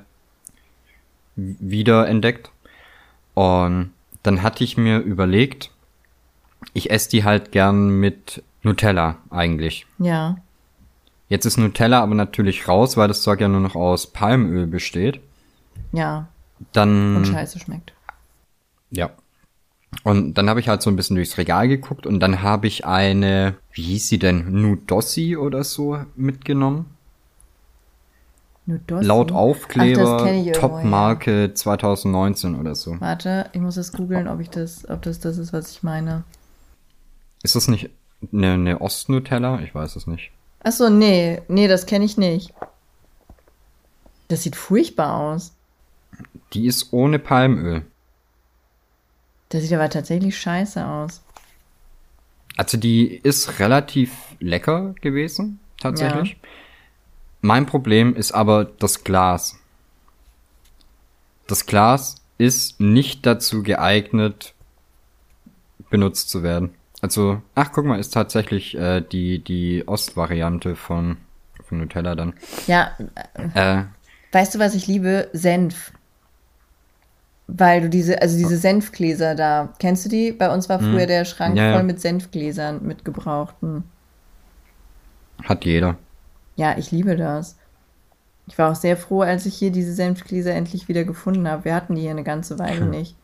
[1.34, 2.50] wieder entdeckt
[3.34, 5.70] und dann hatte ich mir überlegt,
[6.72, 9.86] ich esse die halt gern mit Nutella eigentlich.
[9.98, 10.36] Ja.
[11.28, 15.20] Jetzt ist Nutella aber natürlich raus, weil das Zeug ja nur noch aus Palmöl besteht.
[15.92, 16.28] Ja.
[16.72, 17.92] Dann Und scheiße schmeckt.
[18.90, 19.10] Ja.
[20.04, 22.84] Und dann habe ich halt so ein bisschen durchs Regal geguckt und dann habe ich
[22.84, 26.86] eine, wie hieß sie denn, Nudossi oder so mitgenommen.
[28.66, 29.06] Nudossi?
[29.06, 33.00] Laut das Aufkleber, Top-Marke 2019 oder so.
[33.00, 36.24] Warte, ich muss es googeln, ob ich das, ob das das ist, was ich meine.
[37.46, 37.90] Ist das nicht
[38.32, 39.60] eine, eine Ost-Nutella?
[39.60, 40.32] Ich weiß es nicht.
[40.64, 42.52] Ach so, nee, nee, das kenne ich nicht.
[44.26, 45.52] Das sieht furchtbar aus.
[46.54, 47.86] Die ist ohne Palmöl.
[49.50, 51.22] Das sieht aber tatsächlich scheiße aus.
[52.56, 56.36] Also die ist relativ lecker gewesen, tatsächlich.
[57.42, 59.56] Mein Problem ist aber das Glas.
[61.46, 64.52] Das Glas ist nicht dazu geeignet,
[65.90, 66.74] benutzt zu werden.
[67.02, 71.18] Also, ach, guck mal, ist tatsächlich äh, die, die Ostvariante von,
[71.64, 72.32] von Nutella dann.
[72.66, 72.92] Ja,
[73.54, 73.82] Äh,
[74.32, 75.28] weißt du, was ich liebe?
[75.32, 75.92] Senf.
[77.48, 80.32] Weil du diese, also diese Senfgläser da, kennst du die?
[80.32, 81.62] Bei uns war früher der Schrank Hm.
[81.64, 83.84] Ja, voll mit Senfgläsern, mit gebrauchten.
[85.44, 85.96] hat jeder.
[86.56, 87.56] Ja, ich liebe das.
[88.48, 91.64] Ich war auch sehr froh, als ich hier diese Senfgläser endlich wieder gefunden habe.
[91.64, 93.16] Wir hatten die hier eine ganze Weile nicht.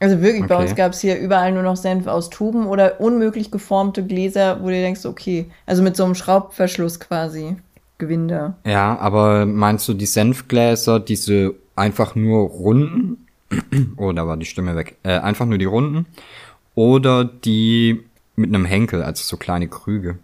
[0.00, 0.64] Also wirklich, bei Okay.
[0.64, 4.66] uns gab es hier überall nur noch Senf aus Tuben oder unmöglich geformte Gläser, wo
[4.66, 7.56] du denkst, okay, also mit so einem Schraubverschluss quasi.
[7.98, 8.54] Gewinde.
[8.64, 13.26] Ja, aber meinst du die Senfgläser, diese einfach nur runden?
[13.98, 14.96] oh, da war die Stimme weg.
[15.02, 16.06] Äh, einfach nur die runden?
[16.74, 18.00] Oder die
[18.36, 20.18] mit einem Henkel, also so kleine Krüge?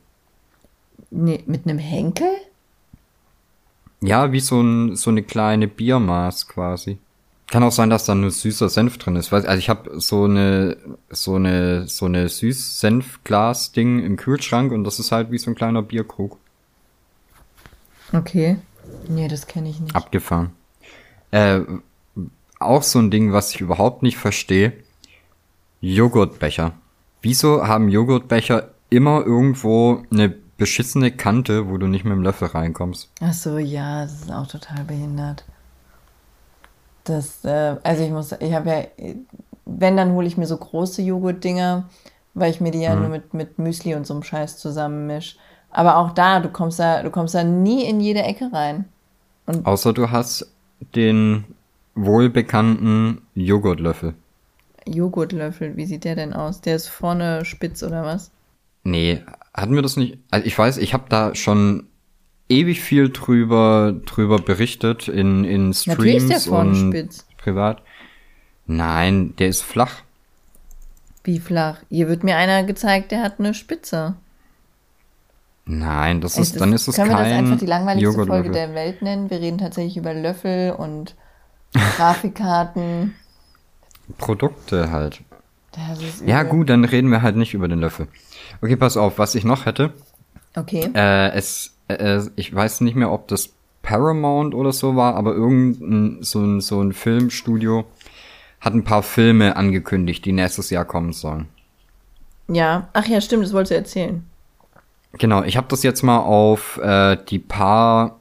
[1.10, 2.28] Nee, mit einem Henkel?
[4.00, 6.98] Ja, wie so, ein, so eine kleine Biermaß quasi.
[7.48, 9.32] Kann auch sein, dass da nur süßer Senf drin ist.
[9.32, 10.76] Also ich habe so eine
[11.10, 15.82] so eine so eine Süß-Senf-Glas-Ding im Kühlschrank und das ist halt wie so ein kleiner
[15.82, 16.38] Bierkrug.
[18.12, 18.58] Okay.
[19.08, 19.94] Nee, das kenne ich nicht.
[19.94, 20.52] Abgefahren.
[21.30, 21.60] Äh,
[22.58, 24.72] auch so ein Ding, was ich überhaupt nicht verstehe.
[25.80, 26.72] Joghurtbecher.
[27.22, 33.10] Wieso haben Joghurtbecher immer irgendwo eine beschissene Kante, wo du nicht mit dem Löffel reinkommst?
[33.20, 35.44] Ach so, ja, das ist auch total behindert.
[37.06, 39.14] Das, äh, also ich muss, ich habe ja,
[39.64, 41.88] wenn, dann hole ich mir so große Joghurtdinger,
[42.34, 45.36] weil ich mir die ja nur mit, mit Müsli und so einem Scheiß zusammenmisch.
[45.70, 48.86] Aber auch da, du kommst da, du kommst da nie in jede Ecke rein.
[49.64, 50.50] Außer du hast
[50.94, 51.44] den
[51.94, 54.14] wohlbekannten Joghurtlöffel.
[54.86, 56.60] Joghurtlöffel, wie sieht der denn aus?
[56.60, 58.30] Der ist vorne spitz oder was?
[58.84, 59.22] Nee,
[59.54, 60.18] hatten wir das nicht?
[60.30, 61.86] Also ich weiß, ich habe da schon
[62.48, 67.26] ewig viel drüber drüber berichtet in in Natürlich ist der Streams vorne und spitz.
[67.38, 67.82] privat.
[68.66, 70.02] Nein, der ist flach.
[71.24, 71.78] Wie flach?
[71.88, 74.14] Hier wird mir einer gezeigt, der hat eine Spitze.
[75.64, 78.26] Nein, das Echt, ist das- dann ist es Können kein wir das einfach die langweiligste
[78.26, 79.30] Folge der Welt nennen?
[79.30, 81.16] Wir reden tatsächlich über Löffel und
[81.96, 83.14] Grafikkarten.
[84.18, 85.22] Produkte halt.
[86.24, 88.06] Ja, gut, dann reden wir halt nicht über den Löffel.
[88.62, 89.92] Okay, pass auf, was ich noch hätte.
[90.56, 90.88] Okay.
[90.94, 93.50] Äh, es, äh, ich weiß nicht mehr, ob das
[93.82, 97.84] Paramount oder so war, aber irgendein so ein, so ein Filmstudio
[98.60, 101.48] hat ein paar Filme angekündigt, die nächstes Jahr kommen sollen.
[102.48, 102.88] Ja.
[102.92, 104.26] Ach ja, stimmt, das wolltest du erzählen.
[105.18, 108.18] Genau, ich habe das jetzt mal auf äh, die paar,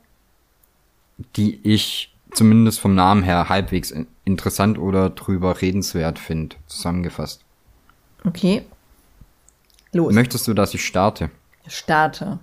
[1.36, 7.44] die ich zumindest vom Namen her halbwegs in- interessant oder drüber redenswert finde, zusammengefasst.
[8.26, 8.64] Okay.
[9.94, 10.14] Los.
[10.14, 11.30] Möchtest du, dass ich starte?
[11.68, 12.40] Starte.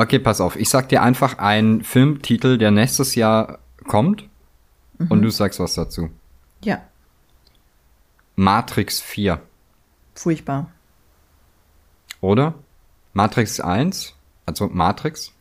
[0.00, 0.56] Okay, pass auf.
[0.56, 4.24] Ich sag dir einfach einen Filmtitel, der nächstes Jahr kommt.
[5.10, 6.08] Und du sagst was dazu.
[6.64, 6.80] Ja.
[8.36, 9.40] Matrix 4,
[10.14, 10.70] Furchtbar.
[12.22, 12.54] oder?
[13.12, 14.14] Matrix 1,
[14.46, 15.32] also Matrix.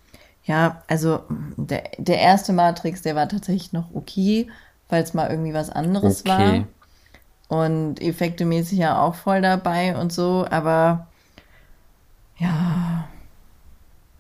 [0.44, 1.24] Ja, also
[1.58, 4.48] der, der erste Matrix, der war tatsächlich noch okay,
[4.90, 6.66] weil es mal irgendwie was anderes Okay.
[7.50, 7.60] war.
[7.60, 11.08] Und effektemäßig ja auch voll dabei und so, aber
[12.38, 13.08] ja,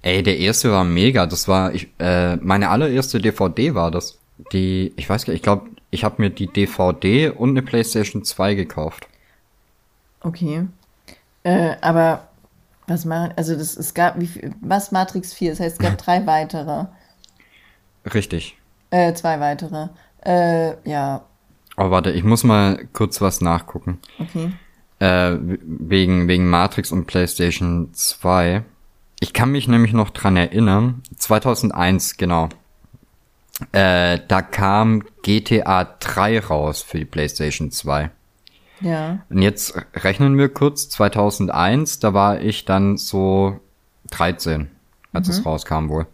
[0.02, 1.26] Ey, der erste war mega.
[1.26, 4.18] Das war ich, äh, meine allererste DVD war das.
[4.54, 8.24] Die, ich weiß gar nicht, ich glaube, ich habe mir die DVD und eine PlayStation
[8.24, 9.08] 2 gekauft.
[10.22, 10.68] okay.
[11.44, 12.28] Äh, aber
[12.88, 15.52] was machen, also das, es gab, wie viel, was Matrix 4?
[15.52, 16.86] Das heißt, es gab drei weitere.
[18.14, 18.58] Richtig.
[18.92, 19.88] Äh, zwei weitere.
[20.26, 21.24] Äh, ja,
[21.78, 24.00] Oh, warte, ich muss mal kurz was nachgucken.
[24.20, 24.52] okay.
[25.00, 28.64] Äh, wegen, wegen Matrix und PlayStation 2.
[29.19, 31.03] Ich kann mich nämlich noch dran erinnern.
[31.17, 32.49] 2001, genau.
[33.73, 38.10] Äh, da kam GTA 3 raus für die PlayStation 2.
[38.82, 40.88] Ja, Und jetzt rechnen wir kurz.
[40.89, 43.60] 2001, da war ich dann so
[44.12, 44.69] 13,
[45.12, 46.08] als es rauskam wohl.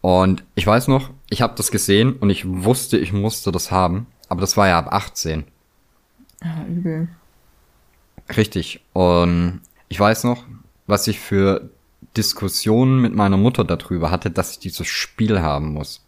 [0.00, 4.06] Und ich weiß noch, ich habe das gesehen und ich wusste, ich musste das haben.
[4.30, 5.44] Aber das war ja ab 18.
[6.42, 7.08] ah, übel.
[8.34, 8.80] Richtig.
[8.94, 10.44] Und ich weiß noch,
[10.86, 11.68] was ich für
[12.16, 16.04] Diskussionen mit meiner Mutter darüber hatte, dass ich dieses Spiel haben muss.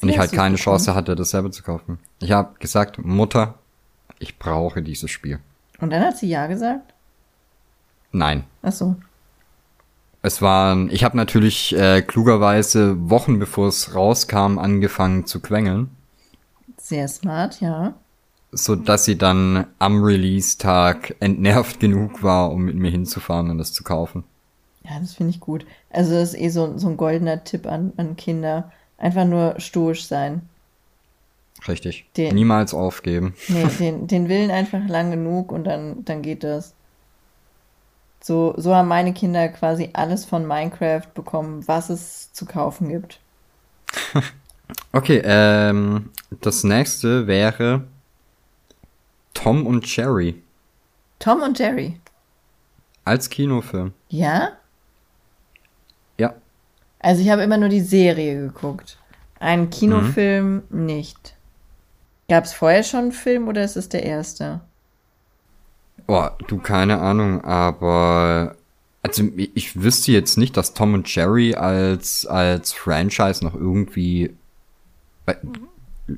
[0.00, 0.78] Und ich halt keine bekommen?
[0.78, 1.98] Chance hatte, das selber zu kaufen.
[2.20, 3.54] Ich habe gesagt, Mutter,
[4.18, 5.38] ich brauche dieses Spiel.
[5.80, 6.92] Und dann hat sie ja gesagt?
[8.10, 8.44] Nein.
[8.62, 8.96] Ach so.
[10.22, 15.90] Es waren, ich habe natürlich äh, klugerweise Wochen bevor es rauskam angefangen zu quengeln,
[16.76, 17.94] Sehr smart, ja.
[18.52, 23.72] so dass sie dann am Release-Tag entnervt genug war, um mit mir hinzufahren und das
[23.72, 24.22] zu kaufen.
[24.84, 25.64] Ja, das finde ich gut.
[25.90, 28.72] Also das ist eh so, so ein goldener Tipp an, an Kinder.
[28.98, 30.42] Einfach nur stoisch sein.
[31.68, 32.06] Richtig.
[32.16, 33.34] Den- Niemals aufgeben.
[33.48, 36.74] Nee, den, den Willen einfach lang genug und dann, dann geht das.
[38.20, 43.20] So, so haben meine Kinder quasi alles von Minecraft bekommen, was es zu kaufen gibt.
[44.94, 46.10] Okay, ähm,
[46.42, 47.84] das nächste wäre
[49.34, 50.42] Tom und Jerry
[51.18, 51.98] Tom und Jerry.
[53.04, 53.92] als Kinofilm.
[54.08, 54.26] Ja?
[54.38, 54.52] Ja,
[57.02, 58.96] Also ich habe immer nur die Serie geguckt.
[59.40, 61.34] Einen Kinofilm nicht.
[62.28, 64.60] Gab es vorher schon einen Film oder ist es der erste?
[66.06, 68.56] Boah, du keine Ahnung, aber
[69.02, 74.34] also ich wüsste jetzt nicht, dass Tom und Jerry als als Franchise noch irgendwie
[75.26, 75.34] äh,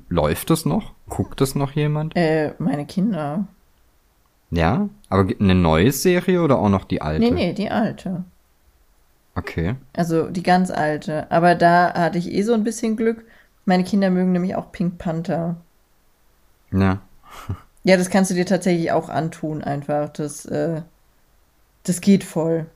[0.09, 0.93] läuft das noch?
[1.09, 2.15] Guckt das noch jemand?
[2.17, 3.47] Äh, meine Kinder.
[4.51, 7.25] Ja, aber eine neue Serie oder auch noch die alte?
[7.25, 8.25] Nee, nee, die alte.
[9.37, 9.75] Okay.
[9.93, 11.31] Also die ganz alte.
[11.33, 13.25] Aber da hatte ich eh so ein bisschen Glück.
[13.65, 15.65] Meine Kinder mögen nämlich auch Pink Panther.
[16.73, 17.01] Ja.
[17.85, 20.09] Ja, das kannst du dir tatsächlich auch antun, einfach.
[20.11, 20.83] Das, äh,
[21.85, 22.67] das geht voll.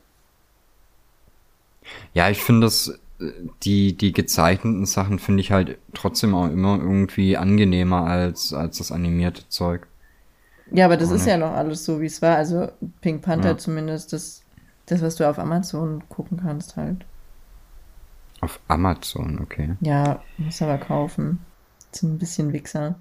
[2.14, 2.88] Ja, ich finde das,
[3.20, 3.32] äh,
[3.64, 8.92] die, die gezeichneten Sachen finde ich halt trotzdem auch immer irgendwie angenehmer als, als das
[8.92, 9.86] animierte Zeug.
[10.70, 11.26] Ja, aber das Oh, ist ne?
[11.26, 12.36] ja noch alles so, wie es war.
[12.36, 12.70] Also
[13.00, 13.58] Pink Panther Ja.
[13.58, 14.44] zumindest, das,
[14.90, 17.04] das, was du auf Amazon gucken kannst halt.
[18.40, 19.76] Auf Amazon, okay.
[19.80, 21.44] Ja, muss aber kaufen.
[21.92, 22.96] Sind ein bisschen Wichser.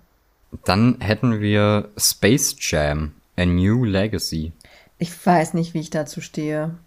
[0.65, 4.53] Dann hätten wir Space Jam, A New Legacy.
[4.97, 6.77] Ich weiß nicht, wie ich dazu stehe.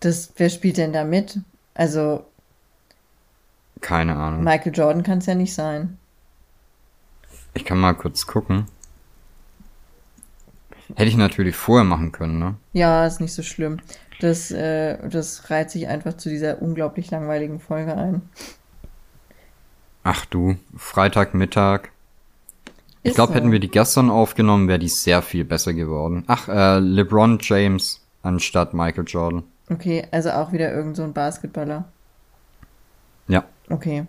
[0.00, 1.40] Das, wer spielt denn da mit?
[1.74, 2.24] Also,
[3.80, 4.44] Keine Ahnung.
[4.44, 5.98] Michael Jordan kann es ja nicht sein.
[7.54, 8.66] Ich kann mal kurz gucken.
[10.94, 12.54] Hätte ich natürlich vorher machen können, ne?
[12.72, 13.78] Ja, ist nicht so schlimm.
[14.20, 18.22] Das, äh, das reiht sich einfach zu dieser unglaublich langweiligen Folge ein.
[20.04, 21.90] Ach du, Freitagmittag.
[23.02, 23.36] Ich glaube, so.
[23.36, 26.24] hätten wir die gestern aufgenommen, wäre die sehr viel besser geworden.
[26.28, 29.44] Ach, äh, LeBron James anstatt Michael Jordan.
[29.70, 31.84] Okay, also auch wieder irgend so ein Basketballer.
[33.28, 34.06] Ja, Okay.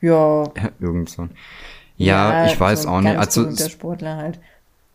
[0.00, 0.44] Ja.
[0.80, 1.28] irgend so.
[1.96, 3.18] Ja, ich weiß so ein auch nicht.
[3.18, 4.40] Also, Sportler halt.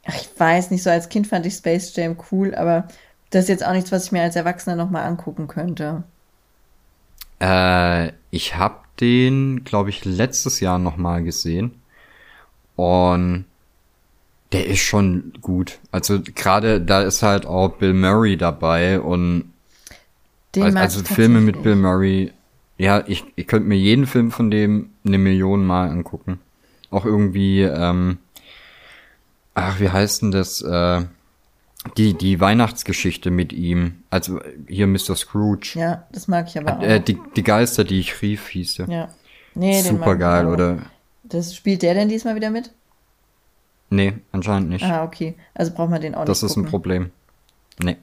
[0.08, 2.88] Ich weiß nicht, so als Kind fand ich Space Jam cool, aber
[3.32, 6.04] Das ist jetzt auch nichts, was ich mir als Erwachsener nochmal angucken könnte.
[7.40, 11.82] Äh, ich habe den, glaube ich, letztes Jahr nochmal gesehen.
[12.76, 13.46] Und
[14.52, 15.80] der ist schon gut.
[15.92, 19.52] Also gerade da ist halt auch Bill Murray dabei und
[20.56, 21.62] Den also, Filme mit.
[21.64, 22.32] Bill Murray.
[22.78, 26.40] Ja, ich, ich könnte mir jeden Film von dem eine Million Mal angucken.
[26.92, 28.20] Auch irgendwie, ähm,
[29.56, 30.62] ach, wie heißt denn das?
[30.62, 31.04] Äh,
[31.98, 34.04] die, die Weihnachtsgeschichte mit ihm.
[34.10, 35.16] Also hier Mr.
[35.16, 35.74] Scrooge.
[35.76, 36.84] Ja, das mag ich aber auch.
[36.84, 38.88] Äh, die, die Geister, die ich rief, hieß der.
[38.90, 39.10] ja.
[39.58, 40.80] Nee, Super geil, oder?
[41.24, 42.72] Das spielt der denn diesmal wieder mit?
[43.90, 44.84] Nee, anscheinend nicht.
[44.84, 45.36] Ah, okay.
[45.54, 46.72] Also braucht man den auch das nicht ist ein gucken.
[46.72, 47.12] Problem.
[47.80, 47.98] Nee.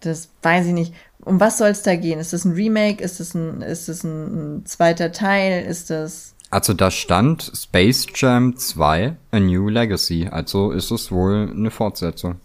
[0.00, 0.94] Das weiß ich nicht.
[1.20, 2.18] Um was soll es da gehen?
[2.18, 3.02] Ist das ein Remake?
[3.02, 5.64] Ist das ein, ist das ein, ein zweiter Teil?
[5.66, 6.34] Ist das.
[6.50, 10.28] Also da stand Space Jam 2 A New Legacy.
[10.28, 12.40] Also ist es wohl eine Fortsetzung.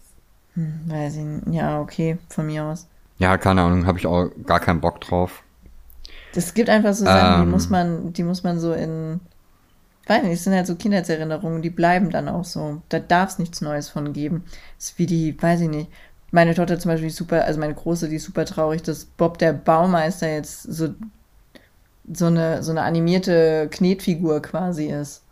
[0.56, 1.47] Weiß ich nicht.
[1.54, 2.88] Ja, okay, von mir aus.
[3.18, 5.43] Ja, keine Ahnung, habe ich auch gar keinen Bock drauf.
[6.34, 7.49] Das gibt einfach so Sachen, die Ähm.
[7.49, 9.20] muss man, die muss man so in.
[10.08, 12.82] Weiß nicht, das sind halt so Kindheitserinnerungen, die bleiben dann auch so.
[12.89, 14.43] Da darf es nichts Neues von geben.
[14.78, 15.91] Das ist wie die, weiß ich nicht.
[16.32, 19.38] Meine Tochter zum Beispiel ist super, also meine Große, die ist super traurig, dass Bob
[19.38, 20.89] der Baumeister jetzt so,
[22.14, 25.24] so eine, so eine animierte Knetfigur quasi ist.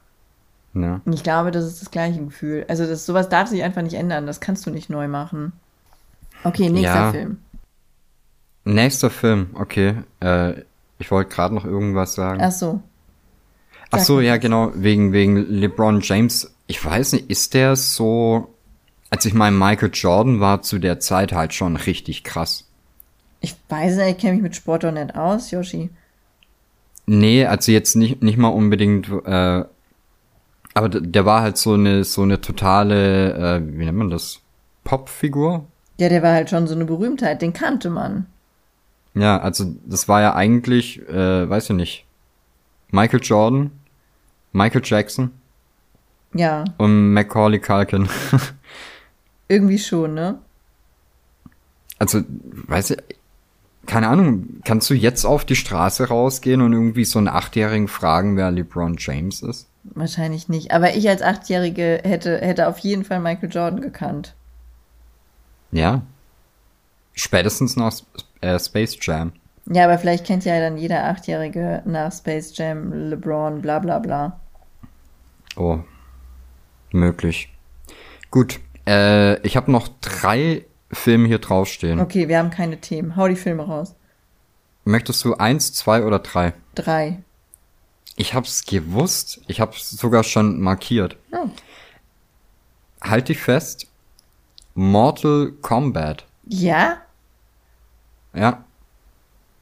[0.74, 1.02] Ja.
[1.04, 2.66] Und ich glaube, das ist das gleiche Gefühl.
[2.68, 4.28] Also das, sowas darf sich einfach nicht ändern.
[4.28, 5.54] Das kannst du nicht neu machen.
[6.44, 7.12] Okay, nächster Ja.
[7.12, 7.38] Film.
[8.66, 9.96] Nächster Film, okay.
[10.20, 10.62] Äh,
[11.00, 12.40] ich wollte gerade noch irgendwas sagen.
[12.42, 12.82] Ach so.
[13.92, 16.54] Ach sag so, mal ja, genau, wegen, wegen LeBron James.
[16.68, 18.54] Ich weiß nicht, ist der so.
[19.10, 22.66] Also ich meine, Michael Jordan war zu der Zeit halt schon richtig krass.
[23.42, 25.90] Ich weiß nicht, ich kenne mich mit Sport doch nicht aus, Yoshi.
[27.12, 29.64] Nee, also jetzt nicht, nicht mal unbedingt, äh,
[30.76, 34.42] aber der war halt so eine, so eine totale, äh, wie nennt man das?
[34.84, 35.66] Popfigur?
[35.98, 38.28] Ja, der war halt schon so eine Berühmtheit, den kannte man.
[39.16, 42.06] Ja, also das war ja eigentlich, äh, weiß ich nicht,
[42.92, 43.72] Michael Jordan,
[44.52, 45.32] Michael Jackson
[46.36, 48.08] Ja, und Macaulay Culkin.
[49.48, 50.38] irgendwie schon, ne?
[51.98, 52.22] also,
[52.68, 52.98] weiß ich,
[53.90, 58.38] keine Ahnung, kannst du jetzt auf die Straße rausgehen und irgendwie so einen Achtjährigen fragen,
[58.38, 59.68] wer LeBron James ist?
[59.84, 60.72] Wahrscheinlich nicht.
[60.72, 64.36] Aber ich als Achtjährige hätte, hätte auf jeden Fall Michael Jordan gekannt.
[65.72, 66.04] Ja.
[67.14, 67.94] Spätestens nach
[68.42, 69.34] äh, Space Jam.
[69.66, 74.40] Ja, aber vielleicht kennt ja dann jeder Achtjährige nach Space Jam, LeBron, bla bla bla.
[75.56, 75.80] Oh,
[76.92, 77.52] möglich.
[78.30, 82.00] Gut, äh, ich habe noch drei Filme hier draufstehen.
[82.00, 83.16] Okay, wir haben keine Themen.
[83.16, 83.96] Hau die Filme raus.
[84.86, 86.54] Möchtest du eins, zwei oder drei?
[86.76, 87.22] Drei.
[88.16, 89.42] Ich hab's gewusst.
[89.48, 91.18] Ich hab's sogar schon markiert.
[91.32, 91.50] Oh.
[93.02, 93.88] Halt dich fest.
[94.74, 96.26] Mortal Kombat.
[96.46, 96.98] Ja?
[98.34, 98.64] Ja.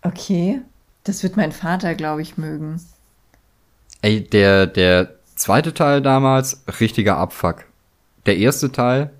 [0.01, 0.61] Okay.
[1.03, 2.81] Das wird mein Vater, glaube ich, mögen.
[4.01, 7.65] Ey, der, der zweite Teil damals, richtiger Abfuck.
[8.25, 9.11] Der erste Teil,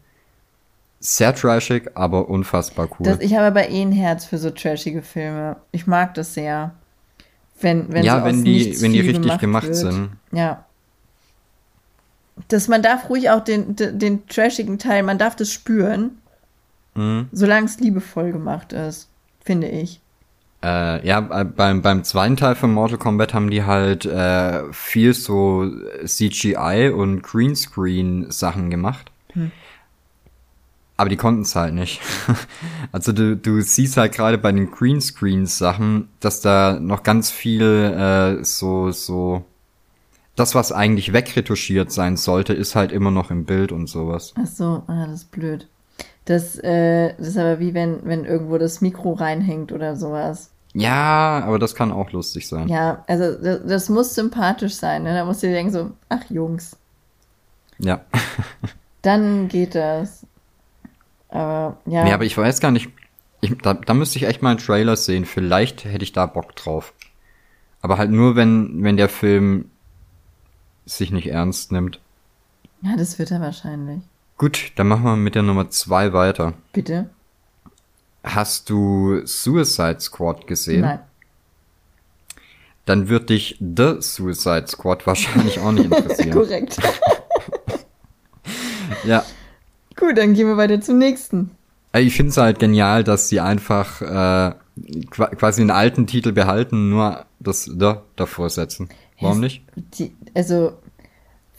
[1.16, 3.06] sehr trashig, aber unfassbar cool.
[3.06, 5.56] Das, ich habe aber eh ein Herz für so trashige Filme.
[5.72, 6.74] Ich mag das sehr.
[7.62, 9.76] Wenn, wenn ja, so wenn die, wenn die richtig gemacht wird.
[9.76, 10.10] sind.
[10.32, 10.66] Ja.
[12.50, 16.18] Das, man darf ruhig auch den, den, den trashigen Teil, man darf das spüren,
[16.96, 17.30] Mhm.
[17.32, 19.08] solange es liebevoll gemacht ist,
[19.40, 20.02] finde ich.
[20.64, 25.70] Äh, ja, beim, beim zweiten Teil von Mortal Kombat haben die halt äh, viel so
[26.04, 29.12] CGI und Greenscreen Sachen gemacht.
[29.34, 29.52] Hm.
[30.98, 32.02] Aber die konnten es halt nicht.
[32.92, 37.62] also du, du siehst halt gerade bei den Greenscreen Sachen, dass da noch ganz viel
[37.64, 39.46] äh, so, so
[40.36, 44.34] das, was eigentlich wegretuschiert sein sollte, ist halt immer noch im Bild und sowas.
[44.40, 45.68] Ach so, ah, das ist blöd.
[46.26, 50.52] Das, äh, das ist aber wie wenn, wenn irgendwo das Mikro reinhängt oder sowas.
[50.74, 52.68] Ja, aber das kann auch lustig sein.
[52.68, 55.04] Ja, also das, das muss sympathisch sein.
[55.04, 55.14] Ne?
[55.16, 56.76] Da musst du dir denken so, ach Jungs,
[57.80, 58.02] Ja.
[59.02, 60.27] dann geht das.
[61.30, 62.90] Aber ja, Ja, aber ich weiß gar nicht.
[63.42, 65.26] Ich, da, da müsste ich echt mal einen Trailer sehen.
[65.26, 66.94] Vielleicht hätte ich da Bock drauf.
[67.82, 69.70] Aber halt nur, wenn, wenn der Film
[70.86, 72.00] sich nicht ernst nimmt.
[72.82, 74.02] ja, das wird er wahrscheinlich.
[74.38, 76.54] Gut, dann machen wir mit der Nummer zwei weiter.
[76.74, 77.10] Bitte?
[78.24, 80.82] Hast du Suicide Squad gesehen?
[80.82, 81.00] Nein.
[82.86, 86.32] Dann wird dich The Suicide Squad wahrscheinlich auch nicht interessieren.
[86.32, 86.78] Korrekt.
[89.04, 89.24] ja.
[90.00, 91.52] Gut, dann gehen wir weiter zum nächsten.
[91.94, 94.54] Äh, Ich finde es halt genial, dass sie einfach äh,
[95.10, 98.90] qua- quasi einen alten Titel behalten, nur das The davor setzen.
[99.20, 99.64] Warum nicht?
[99.98, 100.74] Die, also,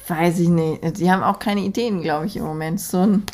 [0.07, 0.99] weiß ich nicht.
[1.01, 2.80] Die haben auch keine Ideen, glaube ich, im Moment.
[2.80, 3.24] So ein,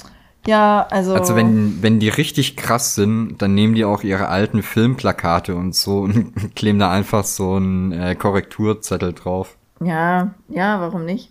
[0.46, 1.14] Ja, also.
[1.14, 5.74] Also wenn, wenn die richtig krass sind, dann nehmen die auch ihre alten Filmplakate und
[5.74, 9.57] so und kleben da einfach so einen äh, Korrekturzettel drauf.
[9.80, 11.30] Ja, ja, warum nicht?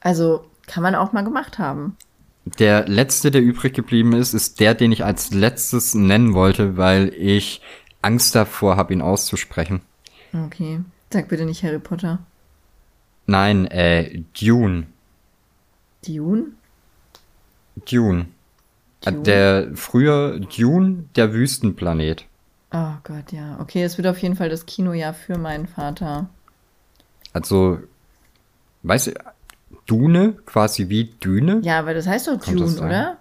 [0.00, 1.96] Also kann man auch mal gemacht haben.
[2.44, 7.12] Der letzte, der übrig geblieben ist, ist der, den ich als letztes nennen wollte, weil
[7.14, 7.60] ich
[8.02, 9.82] Angst davor habe, ihn auszusprechen.
[10.32, 10.80] Okay.
[11.12, 12.20] Sag bitte nicht Harry Potter.
[13.26, 14.86] Nein, äh, Dune.
[16.06, 16.52] Dune?
[17.90, 18.26] Dune.
[19.04, 19.22] Äh, Dune?
[19.24, 22.26] Der früher Dune, der Wüstenplanet.
[22.72, 23.58] Oh Gott, ja.
[23.60, 26.30] Okay, es wird auf jeden Fall das Kinojahr für meinen Vater.
[27.32, 27.80] Also,
[28.84, 29.14] weißt du,
[29.90, 31.60] Dune, quasi wie Düne?
[31.64, 33.18] Ja, aber das heißt doch Dune, oder?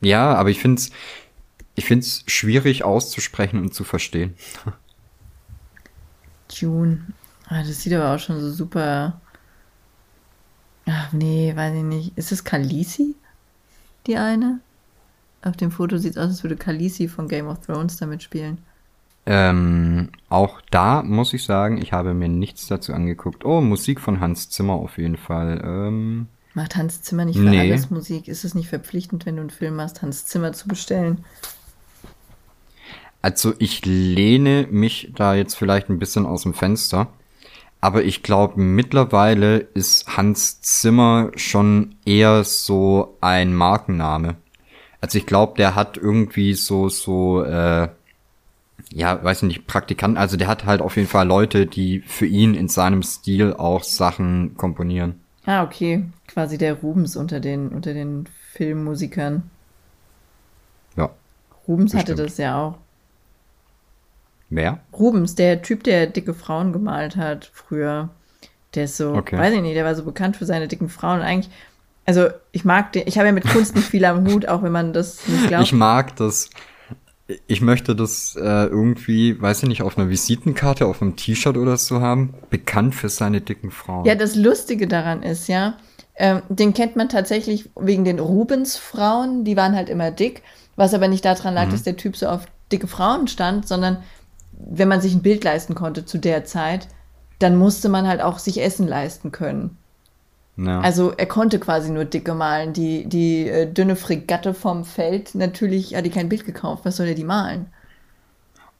[0.00, 0.90] Ja, aber ich find's,
[1.76, 4.34] ich find's schwierig auszusprechen und zu verstehen.
[6.60, 7.06] Dune.
[7.46, 9.20] Ah, das sieht aber auch schon so super.
[10.86, 12.18] Ach nee, weiß ich nicht.
[12.18, 13.14] Ist es Khaleesi?
[14.08, 14.58] Die eine?
[15.42, 18.58] Auf dem Foto sieht es aus, als würde Khaleesi von Game of Thrones damit spielen.
[19.32, 23.44] Ähm, auch da muss ich sagen, ich habe mir nichts dazu angeguckt.
[23.44, 25.62] Oh, Musik von Hans Zimmer auf jeden Fall.
[25.64, 27.60] Ähm, Macht Hans Zimmer nicht für Nee.
[27.60, 28.26] alles Musik?
[28.26, 31.24] Ist es nicht verpflichtend, wenn du einen Film machst, Hans Zimmer zu bestellen?
[33.22, 37.08] also ich lehne mich da jetzt vielleicht ein bisschen aus dem Fenster.
[37.82, 44.36] Aber ich glaube, mittlerweile ist Hans Zimmer schon eher so ein Markenname.
[45.02, 47.88] Also ich glaube, der hat irgendwie so, so, äh,
[48.90, 50.16] ja, weiß ich nicht, Praktikanten.
[50.18, 53.82] Also der hat halt auf jeden Fall Leute, die für ihn in seinem Stil auch
[53.84, 55.20] Sachen komponieren.
[55.46, 56.04] Ah, okay.
[56.28, 59.50] Quasi der Rubens unter den, unter den Filmmusikern.
[60.96, 61.10] Ja.
[61.66, 62.30] Rubens hatte Bestimmt.
[62.30, 62.78] das ja auch.
[64.48, 64.80] Wer?
[64.92, 68.08] Rubens, der Typ, der dicke Frauen gemalt hat früher.
[68.74, 69.38] Der ist so, Okay.
[69.38, 71.20] weiß ich nicht, der war so bekannt für seine dicken Frauen.
[71.20, 71.52] Eigentlich,
[72.04, 74.72] also ich mag den, ich habe ja mit Kunst nicht viel am Hut, auch wenn
[74.72, 75.64] man das nicht glaubt.
[75.64, 76.50] Ich mag das.
[77.46, 81.76] Ich möchte das äh, irgendwie, weiß ich nicht, auf einer Visitenkarte, auf einem T-Shirt oder
[81.76, 82.34] so haben.
[82.50, 84.04] Bekannt für seine dicken Frauen.
[84.04, 85.76] Ja, das Lustige daran ist, ja,
[86.16, 90.42] ähm, den kennt man tatsächlich wegen den Rubens-Frauen, die waren halt immer dick,
[90.76, 94.02] was aber nicht daran lag, dass der Typ so auf dicke Frauen stand, sondern
[94.52, 96.88] wenn man sich ein Bild leisten konnte zu der Zeit,
[97.38, 99.78] dann musste man halt auch sich Essen leisten können.
[100.64, 100.80] Ja.
[100.80, 102.72] Also er konnte quasi nur dicke malen.
[102.72, 106.84] Die, die äh, dünne Fregatte vom Feld, natürlich hat die kein Bild gekauft.
[106.84, 107.66] Was soll er die malen?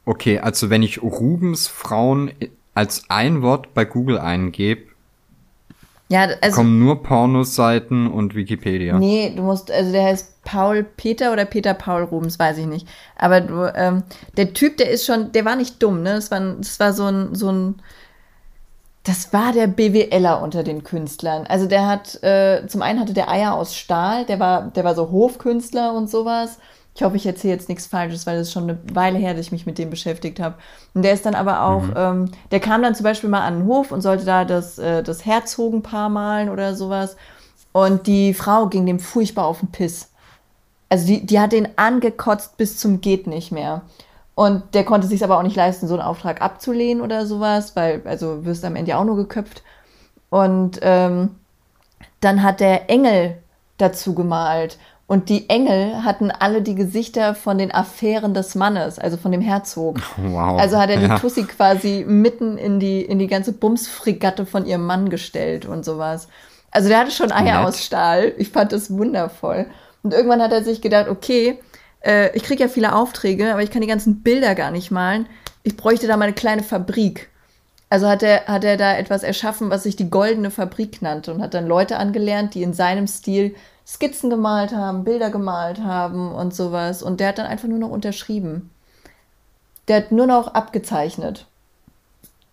[0.05, 2.33] okay, also wenn ich Rubens Frauen
[2.75, 4.83] als ein Wort bei Google eingebe,
[6.09, 6.57] Ja, also.
[6.57, 8.99] kommen nur Pornoseiten und Wikipedia.
[8.99, 12.89] Nee, du musst, also der heißt Paul Peter oder Peter Paul Rubens, weiß ich nicht.
[13.17, 14.03] Aber du, ähm,
[14.37, 16.15] der Typ, der ist schon, der war nicht dumm, ne?
[16.15, 17.83] Das war, das war so ein, so ein,
[19.05, 21.47] das war der BWLer unter den Künstlern.
[21.47, 24.95] Also der hat, äh, zum einen hatte der Eier aus Stahl, der war, der war
[24.95, 26.59] so Hofkünstler und sowas.
[26.95, 29.47] Ich hoffe, ich erzähle jetzt nichts Falsches, weil das ist schon eine Weile her, dass
[29.47, 30.57] ich mich mit dem beschäftigt habe.
[30.93, 33.67] Und der ist dann aber auch, ähm, der kam dann zum Beispiel mal an den
[33.69, 37.17] Hof und sollte da das, äh, das Herzogenpaar malen oder sowas.
[37.73, 40.11] Und die Frau ging dem furchtbar auf den Piss.
[40.91, 43.83] Also die, die hat den angekotzt bis zum geht nicht mehr.
[44.35, 48.01] Und der konnte sich aber auch nicht leisten, so einen Auftrag abzulehnen oder sowas, weil,
[48.07, 49.63] also wirst am Ende ja auch nur geköpft.
[50.31, 51.37] Und ähm,
[52.21, 53.37] dann hat der Engel
[53.79, 54.79] dazu gemalt.
[55.07, 59.41] Und die Engel hatten alle die Gesichter von den Affären des Mannes, also von dem
[59.41, 59.99] Herzog.
[60.17, 60.61] Wow.
[60.61, 61.19] Also hat er die Ja.
[61.19, 66.29] Tussi quasi mitten in die, in die ganze Bumsfregatte von ihrem Mann gestellt und sowas.
[66.71, 67.69] Also der hatte schon Eier Nett.
[67.69, 68.33] aus Stahl.
[68.39, 69.67] Ich fand das wundervoll.
[70.05, 71.59] Und irgendwann hat er sich gedacht, okay,
[72.01, 75.27] äh, ich kriege ja viele Aufträge, aber ich kann die ganzen Bilder gar nicht malen.
[75.63, 77.29] Ich bräuchte da mal eine kleine Fabrik.
[77.89, 81.43] Also hat er, hat er da etwas erschaffen, was sich die Goldene Fabrik nannte und
[81.43, 86.55] hat dann Leute angelernt, die in seinem Stil Skizzen gemalt haben, Bilder gemalt haben und
[86.55, 87.03] sowas.
[87.03, 88.71] Und der hat dann einfach nur noch unterschrieben.
[89.89, 91.47] Der hat nur noch abgezeichnet.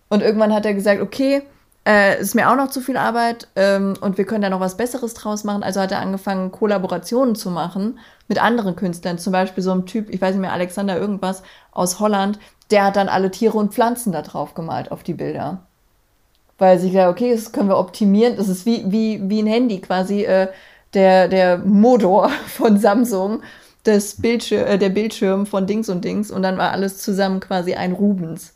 [0.08, 1.42] Und irgendwann hat er gesagt, okay,
[1.86, 4.76] äh, ist mir auch noch zu viel Arbeit ähm, und wir können da noch was
[4.76, 5.62] Besseres draus machen.
[5.62, 9.18] Also hat er angefangen, Kollaborationen zu machen mit anderen Künstlern.
[9.18, 12.38] Zum Beispiel so ein Typ, ich weiß nicht mehr, Alexander irgendwas aus Holland,
[12.70, 15.62] der hat dann alle Tiere und Pflanzen da drauf gemalt auf die Bilder.
[16.58, 18.36] Weil sie gesagt, okay, das können wir optimieren.
[18.36, 20.48] Das ist wie, wie, wie ein Handy quasi, äh,
[20.94, 23.42] der, der Motor von Samsung,
[23.84, 27.74] das Bildschir äh, der Bildschirm von Dings und Dings und dann war alles zusammen quasi
[27.74, 28.54] ein Rubens.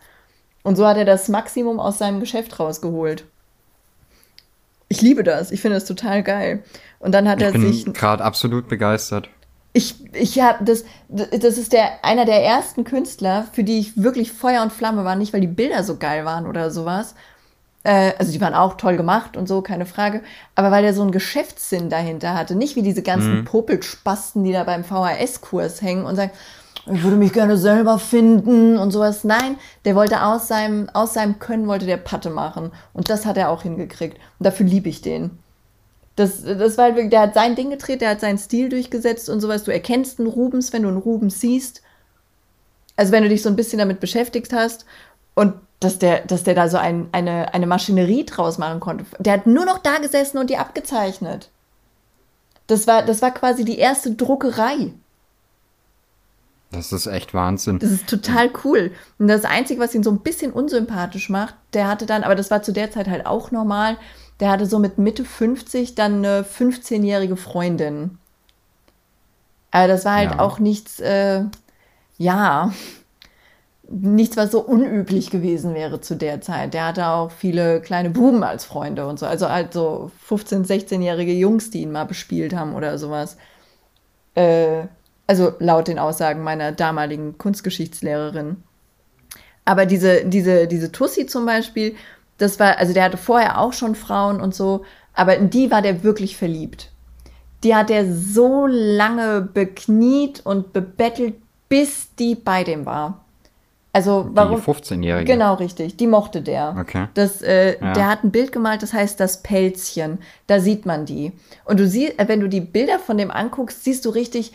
[0.63, 3.25] Und so hat er das Maximum aus seinem Geschäft rausgeholt.
[4.89, 5.51] Ich liebe das.
[5.51, 6.63] Ich finde das total geil.
[6.99, 7.85] Und dann hat Ich er sich.
[7.85, 9.29] bin gerade absolut begeistert.
[9.73, 14.33] Ich, ich habe das, das ist der einer der ersten Künstler, für die ich wirklich
[14.33, 17.15] Feuer und Flamme war, nicht weil die Bilder so geil waren oder sowas,
[17.85, 20.23] Äh, also die waren auch toll gemacht und so, keine Frage.
[20.55, 22.55] Aber weil der so einen Geschäftssinn dahinter hatte.
[22.55, 23.45] Nicht wie diese ganzen mhm.
[23.45, 26.33] Popelspasten, die da beim VHS-Kurs hängen und sagen,
[26.87, 29.25] ich würde mich gerne selber finden und sowas.
[29.25, 32.73] Nein, der wollte aus seinem, aus seinem Können, wollte der Patte machen.
[32.93, 34.17] Und das hat er auch hingekriegt.
[34.39, 35.42] Und dafür liebe ich den.
[36.17, 39.41] Das, das war halt der hat sein Ding gedreht, der hat seinen Stil durchgesetzt und
[39.41, 39.65] sowas.
[39.65, 41.83] Du erkennst einen Rubens, wenn du einen Rubens siehst.
[42.97, 44.85] Also wenn du dich so ein bisschen damit beschäftigt hast.
[45.35, 49.05] Und dass der, dass der da so ein, eine, eine Maschinerie draus machen konnte.
[49.19, 51.51] Der hat nur noch da gesessen und die abgezeichnet.
[52.67, 54.93] Das war, das war quasi die erste Druckerei.
[56.71, 57.79] Das ist echt Wahnsinn.
[57.79, 58.93] Das ist total cool.
[59.19, 62.51] Und das Einzige, was ihn so ein bisschen unsympathisch macht, der hatte dann, aber das
[62.51, 63.99] war zu der Zeit halt auch normal,
[64.43, 68.19] der hatte so mit Mitte 50 dann eine 15-jährige Freundin.
[69.71, 70.39] Aber das war halt ja.
[70.41, 71.45] auch nichts, äh,
[72.19, 72.73] ja,
[73.89, 76.75] nichts, was so unüblich gewesen wäre zu der Zeit.
[76.75, 79.27] Der hatte auch viele kleine Buben als Freunde und so.
[79.27, 83.37] Also halt so 15-, 16-jährige Jungs, die ihn mal bespielt haben oder sowas.
[84.35, 84.87] Äh,
[85.29, 88.65] also laut den Aussagen meiner damaligen Kunstgeschichtslehrerin.
[89.65, 91.95] Aber diese, diese, diese Tussi zum Beispiel,
[92.43, 94.85] das war, also der hatte vorher auch schon Frauen und so,
[95.15, 96.91] aber in die war der wirklich verliebt.
[97.65, 101.35] Die hat er so lange bekniet und bebettelt,
[101.69, 103.25] bis die bei dem war.
[103.95, 104.57] Also warum?
[104.57, 105.33] Die 15-Jährige.
[105.33, 105.97] Genau, richtig.
[105.99, 106.77] Die mochte der.
[106.81, 107.09] Okay.
[107.15, 107.93] Das, äh, ja.
[107.93, 110.19] Der hat ein Bild gemalt, das heißt das Pelzchen.
[110.47, 111.33] Da sieht man die.
[111.65, 114.53] Und du siehst, wenn du die Bilder von dem anguckst, siehst du richtig,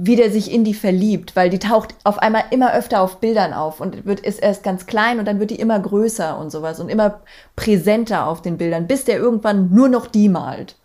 [0.00, 3.52] wie der sich in die verliebt, weil die taucht auf einmal immer öfter auf Bildern
[3.52, 6.78] auf und wird, ist erst ganz klein und dann wird die immer größer und sowas
[6.78, 7.20] und immer
[7.56, 10.76] präsenter auf den Bildern, bis der irgendwann nur noch die malt.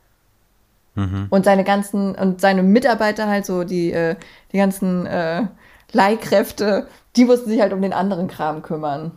[0.95, 1.28] Mhm.
[1.30, 4.16] Und seine ganzen, und seine Mitarbeiter halt so, die, äh,
[4.51, 5.43] die ganzen äh,
[5.91, 9.11] Leihkräfte, die mussten sich halt um den anderen Kram kümmern.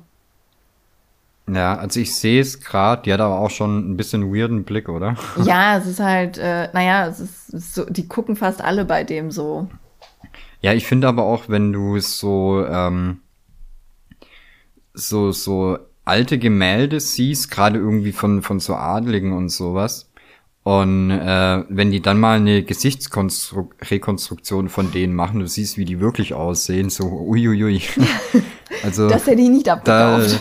[1.48, 4.90] Ja, also ich sehe es gerade, die hat aber auch schon ein bisschen weirden Blick,
[4.90, 5.14] oder?
[5.42, 9.30] Ja, es ist halt, äh, naja, es ist so, die gucken fast alle bei dem
[9.30, 9.68] so.
[10.60, 13.20] Ja, ich finde aber auch, wenn du so, ähm,
[14.94, 20.10] so, so alte Gemälde siehst, gerade irgendwie von, von so Adligen und sowas,
[20.66, 26.00] und äh, wenn die dann mal eine Gesichtsrekonstruktion von denen machen, du siehst, wie die
[26.00, 27.82] wirklich aussehen, so uiuiui.
[28.82, 30.32] also, Dass er die nicht abgekauft.
[30.32, 30.38] Da,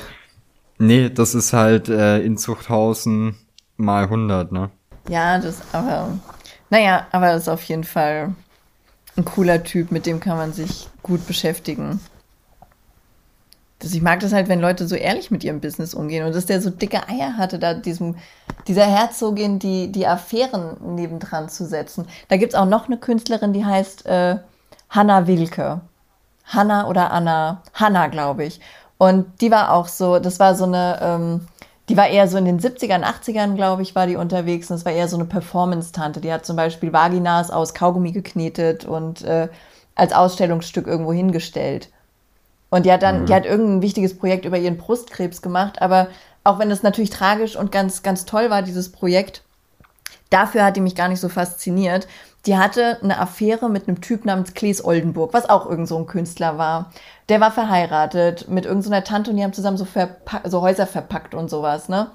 [0.80, 3.36] nee, das ist halt äh, in Zuchthausen
[3.78, 4.72] mal 100, ne?
[5.09, 6.18] Ja, das aber,
[6.72, 8.34] naja, aber das ist auf jeden Fall
[9.18, 11.99] ein cooler Typ, mit dem kann man sich gut beschäftigen.
[13.80, 16.45] Das, ich mag das halt, wenn Leute so ehrlich mit ihrem Business umgehen und dass
[16.45, 18.16] der so dicke Eier hatte, da diesem,
[18.68, 22.07] dieser Herzogin die, die Affären nebendran zu setzen.
[22.30, 24.38] Da gibt es auch noch eine Künstlerin, die heißt äh,
[24.89, 25.82] Hanna Wilke.
[26.45, 28.61] Hanna oder Anna, Hanna, glaube ich.
[28.97, 31.47] Und die war auch so, das war so eine, ähm,
[31.89, 34.69] die war eher so in den 70ern, 80ern, glaube ich, war die unterwegs.
[34.69, 36.19] Und das war eher so eine Performance-Tante.
[36.19, 39.49] Die hat zum Beispiel Vaginas aus Kaugummi geknetet und äh,
[39.93, 41.89] als Ausstellungsstück irgendwo hingestellt.
[42.69, 43.25] Und die hat dann, mhm.
[43.27, 45.81] die hat irgendein wichtiges Projekt über ihren Brustkrebs gemacht.
[45.81, 46.07] Aber
[46.43, 49.43] auch wenn das natürlich tragisch und ganz, ganz toll war, dieses Projekt,
[50.31, 52.07] dafür hat die mich gar nicht so fasziniert.
[52.45, 56.05] Die hatte eine Affäre mit einem Typ namens Klees Oldenburg, was auch irgend so ein
[56.05, 56.91] Künstler war.
[57.27, 59.87] Der war verheiratet mit irgendeiner so Tante und die haben zusammen so,
[60.43, 62.11] so Häuser verpackt und sowas, ne?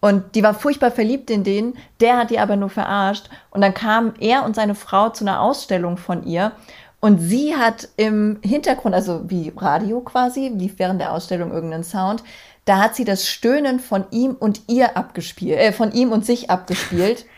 [0.00, 3.30] Und die war furchtbar verliebt in den, der hat die aber nur verarscht.
[3.50, 6.50] Und dann kam er und seine Frau zu einer Ausstellung von ihr.
[6.98, 12.24] Und sie hat im Hintergrund, also wie Radio quasi, lief während der Ausstellung irgendeinen Sound,
[12.64, 16.50] da hat sie das Stöhnen von ihm und ihr abgespielt, äh, von ihm und sich
[16.50, 17.24] abgespielt.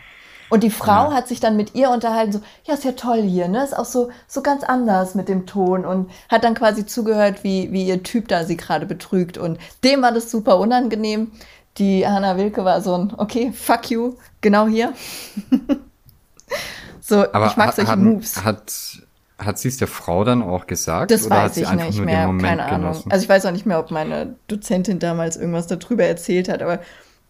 [0.49, 1.13] Und die Frau ja.
[1.13, 3.63] hat sich dann mit ihr unterhalten, so, ja, ist ja toll hier, ne?
[3.63, 7.71] Ist auch so, so ganz anders mit dem Ton und hat dann quasi zugehört, wie,
[7.71, 9.37] wie ihr Typ da sie gerade betrügt.
[9.37, 11.31] Und dem war das super unangenehm.
[11.77, 14.93] Die Hanna Wilke war so ein, okay, fuck you, genau hier.
[17.01, 18.43] so, Aber ich mag solche hat, Moves.
[18.43, 18.71] Hat,
[19.37, 21.11] hat sie es der Frau dann auch gesagt?
[21.11, 22.81] Das oder weiß hat sie ich einfach nicht nur mehr, den Moment keine Ahnung.
[22.81, 23.11] Genossen?
[23.11, 26.79] Also ich weiß auch nicht mehr, ob meine Dozentin damals irgendwas darüber erzählt hat, aber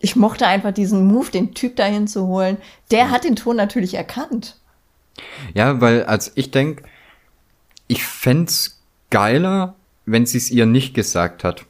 [0.06, 2.58] ich mochte einfach diesen Move, den Typ dahin zu holen.
[2.92, 4.56] Der hat den Ton natürlich erkannt.
[5.56, 6.84] Ja, weil als ich denke,
[7.88, 8.52] ich fände
[9.10, 9.74] geiler,
[10.06, 11.66] wenn sie es ihr nicht gesagt hat.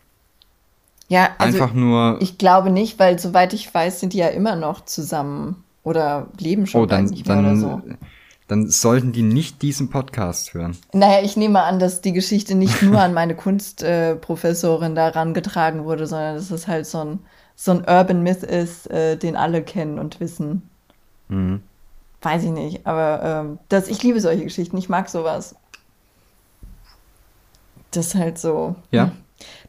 [1.08, 2.18] Ja, also einfach nur.
[2.20, 6.68] Ich glaube nicht, weil soweit ich weiß, sind die ja immer noch zusammen oder leben
[6.68, 7.82] schon oh, dann, nicht mehr dann, oder so.
[8.50, 10.76] Dann sollten die nicht diesen Podcast hören.
[10.92, 15.86] Naja, ich nehme an, dass die Geschichte nicht nur an meine Kunstprofessorin äh, da rangetragen
[15.86, 17.20] wurde, sondern dass es halt so ein
[17.56, 20.70] so ein Urban Myth ist, äh, den alle kennen und wissen.
[21.30, 21.62] Mhm.
[22.22, 25.56] Weiß ich nicht, aber ähm, das, ich liebe solche Geschichten, ich mag sowas.
[27.92, 28.76] Das ist halt so.
[28.92, 29.06] Ja.
[29.06, 29.12] Hm.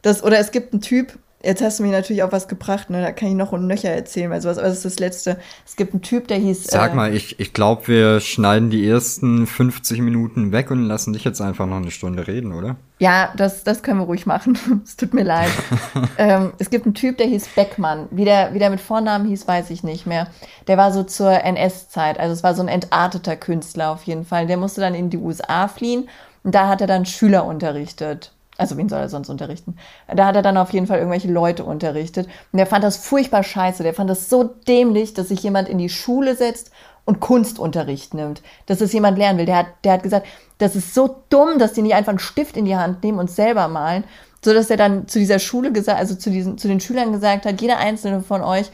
[0.01, 3.01] Das, oder es gibt einen Typ, jetzt hast du mich natürlich auf was gebracht, ne?
[3.01, 5.39] Da kann ich noch und nöcher erzählen, weil sowas, aber das ist das Letzte.
[5.65, 6.65] Es gibt einen Typ, der hieß.
[6.65, 11.13] Sag äh, mal, ich, ich glaube, wir schneiden die ersten 50 Minuten weg und lassen
[11.13, 12.75] dich jetzt einfach noch eine Stunde reden, oder?
[12.99, 14.57] Ja, das, das können wir ruhig machen.
[14.83, 15.51] es tut mir leid.
[16.17, 18.07] ähm, es gibt einen Typ, der hieß Beckmann.
[18.09, 20.27] Wie der, wie der mit Vornamen hieß, weiß ich nicht mehr.
[20.67, 22.19] Der war so zur NS-Zeit.
[22.19, 24.47] Also es war so ein entarteter Künstler auf jeden Fall.
[24.47, 26.09] Der musste dann in die USA fliehen
[26.43, 28.31] und da hat er dann Schüler unterrichtet.
[28.57, 29.77] Also wen soll er sonst unterrichten?
[30.07, 32.27] Da hat er dann auf jeden Fall irgendwelche Leute unterrichtet.
[32.51, 33.83] Und der fand das furchtbar scheiße.
[33.83, 36.71] Der fand das so dämlich, dass sich jemand in die Schule setzt
[37.07, 38.41] und Kunstunterricht nimmt.
[38.65, 39.45] Dass es jemand lernen will.
[39.45, 40.27] Der hat, der hat gesagt,
[40.57, 43.31] das ist so dumm, dass die nicht einfach einen Stift in die Hand nehmen und
[43.31, 44.03] selber malen.
[44.43, 47.45] So dass er dann zu dieser Schule gesagt, also zu diesen, zu den Schülern gesagt
[47.45, 48.69] hat, jeder einzelne von euch,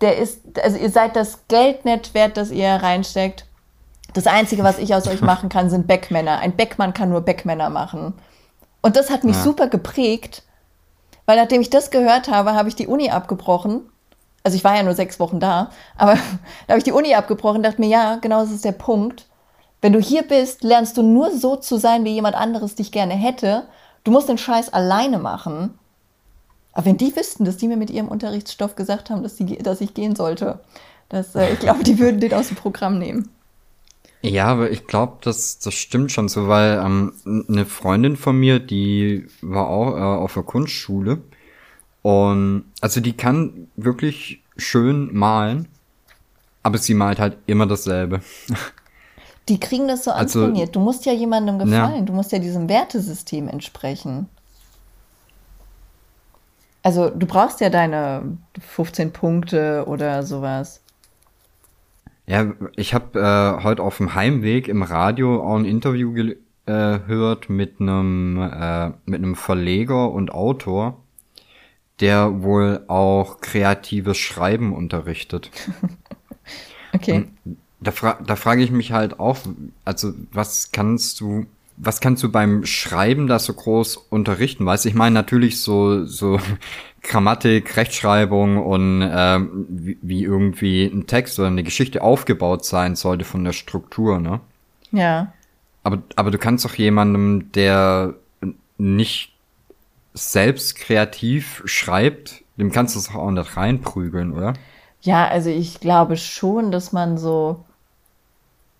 [0.00, 3.46] der ist, also ihr seid das Geld nicht wert, das ihr reinsteckt.
[4.14, 6.38] Das Einzige, was ich aus euch machen kann, sind Backmänner.
[6.38, 8.14] Ein Backmann kann nur Backmänner machen.
[8.80, 9.42] Und das hat mich ja.
[9.42, 10.44] super geprägt,
[11.24, 13.82] weil nachdem ich das gehört habe, habe ich die Uni abgebrochen.
[14.46, 16.14] Also ich war ja nur sechs Wochen da, aber
[16.66, 19.26] da habe ich die Uni abgebrochen und dachte mir, ja, genau das ist der Punkt.
[19.80, 23.14] Wenn du hier bist, lernst du nur so zu sein, wie jemand anderes dich gerne
[23.14, 23.64] hätte.
[24.04, 25.76] Du musst den Scheiß alleine machen.
[26.72, 29.80] Aber wenn die wüssten, dass die mir mit ihrem Unterrichtsstoff gesagt haben, dass, die, dass
[29.80, 30.60] ich gehen sollte,
[31.08, 33.28] das, äh, ich glaube, die würden den aus dem Programm nehmen.
[34.22, 37.12] Ja, aber ich glaube, das, das stimmt schon so, weil ähm,
[37.48, 41.18] eine Freundin von mir, die war auch äh, auf der Kunstschule
[42.06, 45.66] und also die kann wirklich schön malen,
[46.62, 48.20] aber sie malt halt immer dasselbe.
[49.48, 50.76] Die kriegen das so also, antrainiert.
[50.76, 52.02] Du musst ja jemandem gefallen, ja.
[52.02, 54.28] du musst ja diesem Wertesystem entsprechen.
[56.84, 60.82] Also du brauchst ja deine 15 Punkte oder sowas.
[62.28, 67.52] Ja, ich habe äh, heute auf dem Heimweg im Radio auch ein Interview gehört äh,
[67.52, 71.02] mit einem äh, mit einem Verleger und Autor,
[72.00, 75.50] der wohl auch kreatives Schreiben unterrichtet.
[76.92, 77.26] okay.
[77.44, 79.38] Und da, fra da frage ich mich halt auch,
[79.84, 84.64] also was kannst du was kannst du beim Schreiben da so groß unterrichten?
[84.64, 86.40] Weißt du, ich meine natürlich so, so
[87.02, 93.24] Grammatik, Rechtschreibung und ähm, wie, wie irgendwie ein Text oder eine Geschichte aufgebaut sein sollte
[93.24, 94.40] von der Struktur, ne?
[94.90, 95.32] Ja.
[95.82, 98.14] Aber, aber du kannst doch jemandem, der
[98.78, 99.35] nicht
[100.16, 104.54] selbst kreativ schreibt, dem kannst du es auch nicht reinprügeln, oder?
[105.02, 107.64] Ja, also ich glaube schon, dass man so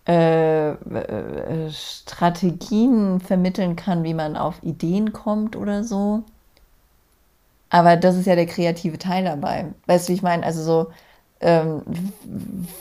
[0.07, 6.23] äh, äh, Strategien vermitteln kann, wie man auf Ideen kommt oder so.
[7.69, 9.73] Aber das ist ja der kreative Teil dabei.
[9.85, 10.45] Weißt du, wie ich meine?
[10.45, 10.91] Also so,
[11.41, 11.81] ähm,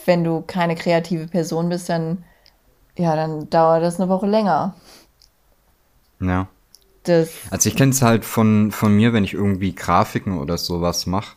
[0.06, 2.24] wenn du keine kreative Person bist, dann,
[2.96, 4.74] ja, dann dauert das eine Woche länger.
[6.20, 6.48] Ja.
[7.06, 11.06] Das also ich kenne es halt von, von mir, wenn ich irgendwie Grafiken oder sowas
[11.06, 11.36] mache.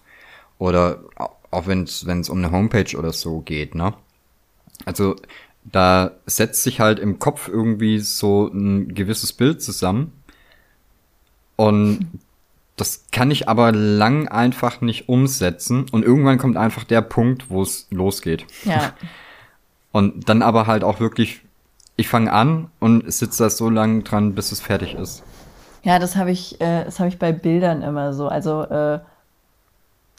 [0.57, 0.99] Oder
[1.51, 3.93] auch wenn es um eine Homepage oder so geht, ne?
[4.85, 5.15] Also
[5.63, 10.13] da setzt sich halt im Kopf irgendwie so ein gewisses Bild zusammen.
[11.55, 12.07] Und
[12.75, 15.85] das kann ich aber lang einfach nicht umsetzen.
[15.91, 18.45] Und irgendwann kommt einfach der Punkt, wo es losgeht.
[18.63, 18.93] Ja.
[19.91, 21.41] Und dann aber halt auch wirklich,
[21.95, 25.23] ich fange an und sitze da so lange dran, bis es fertig ist.
[25.83, 28.27] Ja, das habe ich, äh, das habe ich bei Bildern immer so.
[28.27, 28.99] Also äh,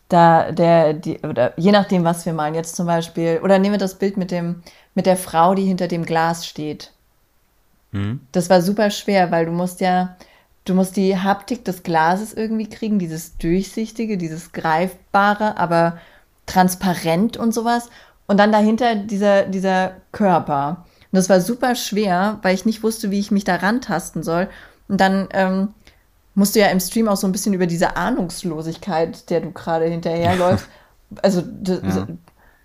[0.09, 3.79] da der, die, oder je nachdem, was wir malen, jetzt zum Beispiel, oder nehmen wir
[3.79, 4.63] das Bild mit dem,
[4.95, 6.93] mit der Frau, die hinter dem Glas steht.
[7.93, 8.21] Mhm.
[8.33, 10.17] Das war super schwer, weil du musst ja,
[10.65, 15.99] du musst die Haptik des Glases irgendwie kriegen, dieses durchsichtige, dieses greifbare, aber
[16.47, 17.89] transparent und sowas.
[18.27, 20.85] Und dann dahinter dieser, dieser Körper.
[21.13, 24.49] Und das war super schwer, weil ich nicht wusste, wie ich mich da rantasten soll.
[24.91, 25.69] Und dann ähm,
[26.35, 29.87] musst du ja im Stream auch so ein bisschen über diese Ahnungslosigkeit, der du gerade
[29.87, 30.69] hinterherläufst.
[31.23, 32.07] Also, ja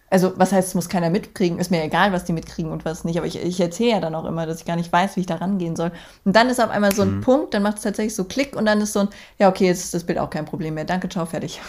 [0.09, 3.03] also was heißt, es muss keiner mitkriegen, ist mir egal, was die mitkriegen und was
[3.03, 5.21] nicht, aber ich, ich erzähle ja dann auch immer, dass ich gar nicht weiß, wie
[5.21, 5.91] ich da rangehen soll.
[6.23, 7.21] Und dann ist auf einmal so ein mhm.
[7.21, 9.09] Punkt, dann macht es tatsächlich so Klick und dann ist so ein,
[9.39, 11.59] ja, okay, jetzt ist das Bild auch kein Problem mehr, danke, ciao, fertig.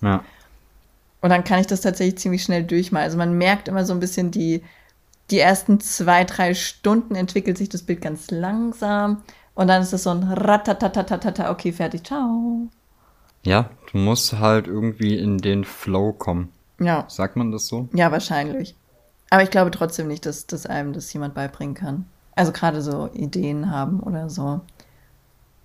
[0.00, 0.24] Ja.
[1.20, 3.04] Und dann kann ich das tatsächlich ziemlich schnell durchmalen.
[3.04, 4.62] Also man merkt immer so ein bisschen die,
[5.30, 9.22] die ersten zwei, drei Stunden entwickelt sich das Bild ganz langsam
[9.60, 12.70] und dann ist es so ein Ratatatatata, okay, fertig, ciao.
[13.44, 16.50] Ja, du musst halt irgendwie in den Flow kommen.
[16.78, 17.04] Ja.
[17.08, 17.86] Sagt man das so?
[17.92, 18.74] Ja, wahrscheinlich.
[19.28, 22.06] Aber ich glaube trotzdem nicht, dass, dass einem das jemand beibringen kann.
[22.34, 24.62] Also gerade so Ideen haben oder so.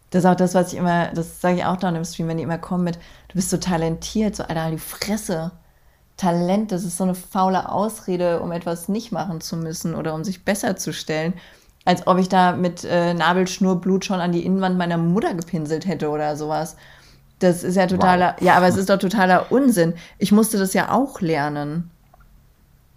[0.10, 2.36] Das ist auch das, was ich immer, das sage ich auch dann im Stream, wenn
[2.36, 2.96] die immer kommen mit,
[3.30, 5.54] du bist so talentiert, so Alter, die Fresse.
[6.18, 10.26] Talent, das ist so eine faule Ausrede, um etwas nicht machen zu müssen oder um
[10.26, 11.34] sich besser zu stellen.
[11.86, 16.10] Als ob ich da mit äh, Nabelschnurblut schon an die Innenwand meiner Mutter gepinselt hätte
[16.10, 16.76] oder sowas.
[17.40, 18.46] Das ist ja totaler, wow.
[18.46, 19.94] ja, aber es ist doch totaler Unsinn.
[20.18, 21.92] Ich musste das ja auch lernen.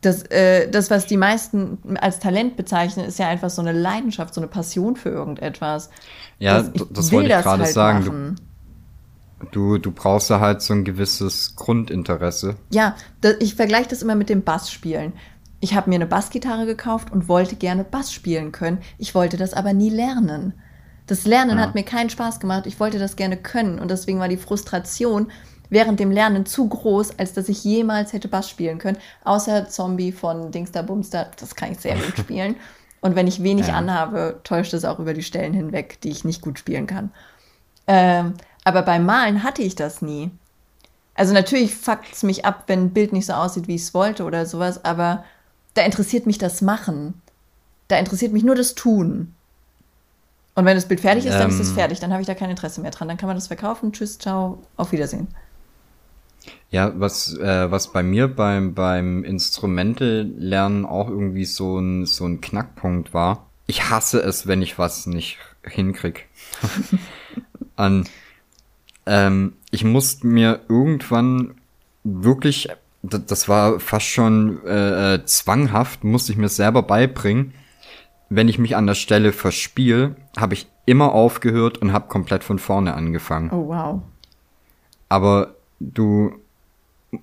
[0.01, 4.33] Das, äh, das, was die meisten als Talent bezeichnen, ist ja einfach so eine Leidenschaft,
[4.33, 5.91] so eine Passion für irgendetwas.
[6.39, 8.37] Ja, das, das wollte ich gerade halt sagen.
[9.41, 12.57] Du, du, du brauchst ja halt so ein gewisses Grundinteresse.
[12.71, 15.13] Ja, das, ich vergleiche das immer mit dem Bassspielen.
[15.61, 18.79] Ich habe mir eine Bassgitarre gekauft und wollte gerne Bass spielen können.
[18.97, 20.55] Ich wollte das aber nie lernen.
[21.07, 21.65] Das Lernen ja.
[21.65, 22.67] hat mir keinen Spaß gemacht.
[22.67, 25.33] Ich wollte das gerne können und deswegen war die Frustration
[25.71, 28.99] während dem Lernen zu groß, als dass ich jemals hätte Bass spielen können.
[29.25, 32.57] Außer Zombie von Dingster Bumster, das kann ich sehr gut spielen.
[33.01, 33.75] Und wenn ich wenig ja.
[33.75, 37.11] anhabe, täuscht es auch über die Stellen hinweg, die ich nicht gut spielen kann.
[37.87, 38.35] Ähm,
[38.65, 40.31] aber beim Malen hatte ich das nie.
[41.15, 43.95] Also natürlich fuckt es mich ab, wenn ein Bild nicht so aussieht, wie ich es
[43.95, 45.25] wollte oder sowas, aber
[45.79, 47.15] da interessiert mich das Machen.
[47.87, 49.35] Da interessiert mich nur das Tun.
[50.55, 51.75] Und wenn das Bild fertig ist, dann ist es ähm.
[51.77, 52.01] fertig.
[52.01, 53.07] Dann habe ich da kein Interesse mehr dran.
[53.07, 53.93] Dann kann man das verkaufen.
[53.93, 55.29] Tschüss, ciao, auf Wiedersehen.
[56.71, 62.41] Ja, was, äh, was bei mir beim, beim Instrumente-Lernen auch irgendwie so ein, so ein
[62.41, 63.47] Knackpunkt war.
[63.67, 66.27] Ich hasse es, wenn ich was nicht hinkrieg.
[67.77, 68.09] An,
[69.07, 71.55] ähm, ich musste mir irgendwann
[72.03, 72.69] wirklich,
[73.15, 77.55] das war fast schon äh, äh, zwanghaft, musste ich mir selber beibringen,
[78.31, 82.59] wenn ich mich an der Stelle verspiel, habe ich immer aufgehört und habe komplett von
[82.59, 83.51] vorne angefangen.
[83.51, 84.03] Oh wow.
[85.09, 86.35] Aber du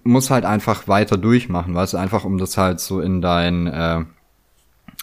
[0.03, 3.99] musst halt einfach weiter durchmachen, weißt du, einfach um das halt so in dein, äh,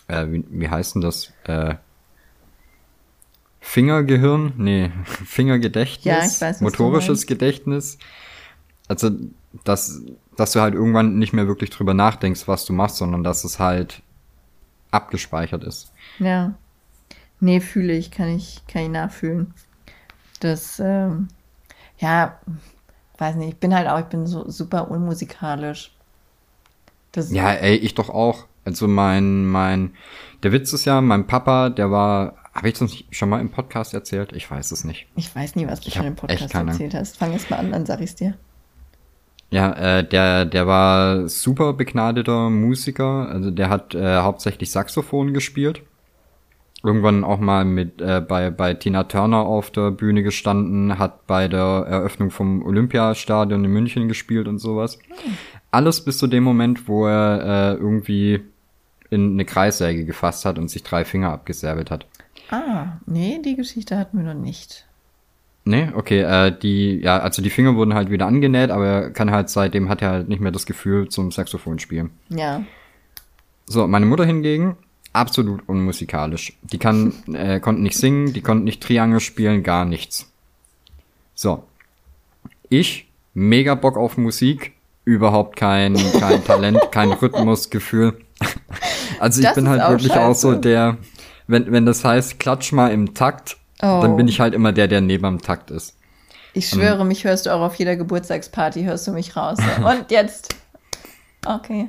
[0.08, 1.32] äh, wie, wie heißt denn das?
[1.44, 1.76] Äh,
[3.60, 4.54] Fingergehirn?
[4.56, 7.98] Nee, Fingergedächtnis, ja, ich weiß, motorisches Gedächtnis.
[8.88, 9.10] Also,
[9.64, 10.02] dass,
[10.36, 13.58] dass du halt irgendwann nicht mehr wirklich drüber nachdenkst, was du machst, sondern dass es
[13.58, 14.02] halt
[14.90, 15.92] abgespeichert ist.
[16.18, 16.54] Ja.
[17.40, 19.52] Nee, fühle ich, kann ich, kann ich nachfühlen.
[20.40, 21.28] Das, ähm,
[21.98, 22.38] ja,
[23.18, 25.94] weiß nicht, ich bin halt auch, ich bin so super unmusikalisch.
[27.12, 28.46] Das ja, ey, ich doch auch.
[28.64, 29.94] Also mein, mein,
[30.42, 33.92] der Witz ist ja, mein Papa, der war, habe ich das schon mal im Podcast
[33.92, 34.32] erzählt?
[34.32, 35.06] Ich weiß es nicht.
[35.16, 37.18] Ich weiß nie, was du ich schon im Podcast erzählt hast.
[37.18, 38.34] Fang jetzt mal an, dann sag ich's dir.
[39.52, 43.28] Ja, äh, der, der war super begnadeter Musiker.
[43.28, 45.82] Also der hat äh, hauptsächlich Saxophon gespielt.
[46.82, 51.48] Irgendwann auch mal mit äh, bei, bei Tina Turner auf der Bühne gestanden, hat bei
[51.48, 54.98] der Eröffnung vom Olympiastadion in München gespielt und sowas.
[55.70, 58.40] Alles bis zu dem Moment, wo er äh, irgendwie
[59.10, 62.06] in eine Kreissäge gefasst hat und sich drei Finger abgesäbelt hat.
[62.50, 64.86] Ah, nee, die Geschichte hatten wir noch nicht.
[65.64, 69.30] Nee, okay, äh, die, ja, also die Finger wurden halt wieder angenäht, aber er kann
[69.30, 72.10] halt seitdem hat er halt nicht mehr das Gefühl zum Saxophon spielen.
[72.30, 72.64] Ja.
[73.66, 74.76] So, meine Mutter hingegen,
[75.12, 76.54] absolut unmusikalisch.
[76.62, 80.32] Die kann, äh, konnte nicht singen, die konnte nicht Triangel spielen, gar nichts.
[81.34, 81.62] So.
[82.68, 84.72] Ich, mega Bock auf Musik,
[85.04, 88.18] überhaupt kein, kein Talent, kein Rhythmusgefühl.
[89.20, 90.20] also ich das bin halt wirklich scheiße.
[90.20, 90.98] auch so der,
[91.46, 94.00] wenn, wenn das heißt, klatsch mal im Takt, Oh.
[94.00, 95.96] Dann bin ich halt immer der, der neben am Takt ist.
[96.54, 99.58] Ich schwöre, um, mich hörst du auch auf jeder Geburtstagsparty, hörst du mich raus.
[99.78, 100.54] Und jetzt.
[101.44, 101.88] Okay.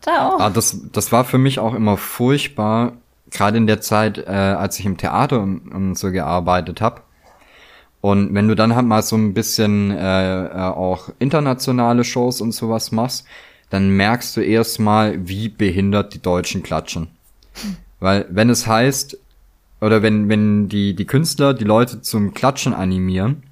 [0.00, 0.36] Ciao.
[0.38, 2.92] Ah, das, das war für mich auch immer furchtbar,
[3.30, 7.02] gerade in der Zeit, äh, als ich im Theater und, und so gearbeitet habe.
[8.00, 12.52] Und wenn du dann halt mal so ein bisschen äh, äh, auch internationale Shows und
[12.52, 13.26] sowas machst,
[13.68, 17.08] dann merkst du erstmal, wie behindert die Deutschen klatschen.
[18.00, 19.18] Weil wenn es heißt,
[19.80, 23.42] oder wenn, wenn die, die Künstler die Leute zum Klatschen animieren,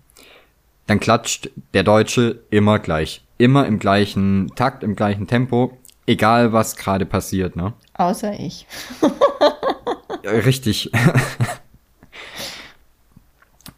[0.86, 3.22] dann klatscht der Deutsche immer gleich.
[3.36, 5.76] Immer im gleichen Takt, im gleichen Tempo,
[6.06, 7.72] egal was gerade passiert, ne?
[7.94, 8.66] Außer ich.
[10.24, 10.90] Richtig.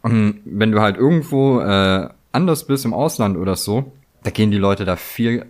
[0.01, 3.91] Und wenn du halt irgendwo äh, anders bist im Ausland oder so,
[4.23, 5.45] da gehen die Leute da viel,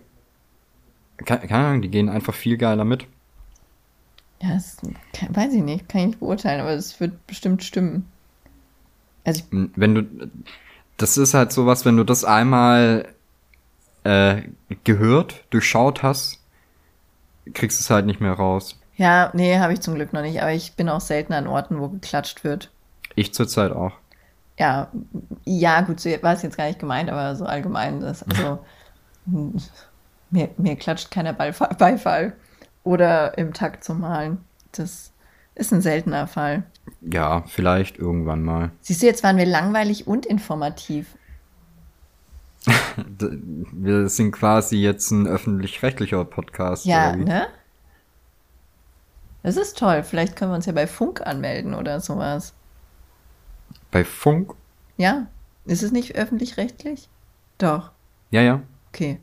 [1.24, 3.06] keine Ahnung, die gehen einfach viel geiler mit.
[4.42, 4.76] Ja, das
[5.12, 8.10] kann, weiß ich nicht, kann ich nicht beurteilen, aber es wird bestimmt stimmen.
[9.24, 10.30] Also ich, wenn du,
[10.96, 13.08] das ist halt sowas, wenn du das einmal
[14.02, 14.42] äh,
[14.82, 16.40] gehört, durchschaut hast,
[17.54, 18.80] kriegst du es halt nicht mehr raus.
[18.96, 21.78] Ja, nee, habe ich zum Glück noch nicht, aber ich bin auch selten an Orten,
[21.78, 22.70] wo geklatscht wird.
[23.14, 23.92] Ich zurzeit auch.
[24.58, 24.88] Ja,
[25.44, 28.58] ja, gut, so war es jetzt gar nicht gemeint, aber so allgemein, das, also,
[30.30, 32.34] mir, mir klatscht keiner Beifall
[32.84, 34.38] oder im Takt zu malen.
[34.72, 35.12] Das
[35.54, 36.64] ist ein seltener Fall.
[37.00, 38.70] Ja, vielleicht irgendwann mal.
[38.80, 41.16] Siehst du, jetzt waren wir langweilig und informativ.
[42.96, 46.84] wir sind quasi jetzt ein öffentlich-rechtlicher Podcast.
[46.84, 47.48] Ja, ne?
[49.42, 50.04] Das ist toll.
[50.04, 52.54] Vielleicht können wir uns ja bei Funk anmelden oder sowas.
[53.90, 54.54] Bei Funk?
[54.96, 55.26] Ja.
[55.64, 57.08] Ist es nicht öffentlich-rechtlich?
[57.58, 57.90] Doch.
[58.30, 58.62] Ja, ja.
[58.88, 59.20] Okay.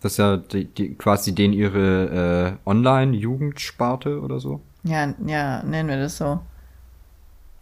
[0.00, 4.60] Das ist ja die, die, quasi den ihre äh, Online-Jugendsparte oder so.
[4.84, 6.40] Ja, ja, nennen wir das so.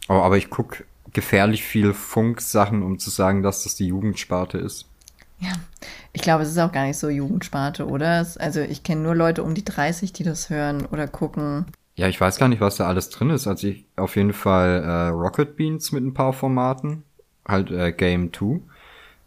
[0.09, 4.87] Oh, aber ich guck gefährlich viel Funk-Sachen, um zu sagen, dass das die Jugendsparte ist.
[5.39, 5.53] Ja,
[6.12, 8.20] ich glaube, es ist auch gar nicht so Jugendsparte, oder?
[8.20, 11.66] Es, also ich kenne nur Leute um die 30, die das hören oder gucken.
[11.95, 13.47] Ja, ich weiß gar nicht, was da alles drin ist.
[13.47, 17.03] Also ich auf jeden Fall äh, Rocket Beans mit ein paar Formaten,
[17.47, 18.61] halt äh, Game 2,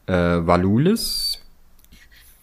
[0.07, 1.28] äh, Valulis.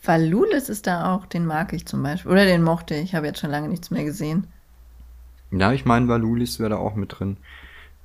[0.06, 2.30] Valulis ist da auch, den mag ich zum Beispiel.
[2.30, 4.46] Oder den mochte ich, habe jetzt schon lange nichts mehr gesehen.
[5.50, 7.36] Ja, ich meine, Valulis wäre da auch mit drin.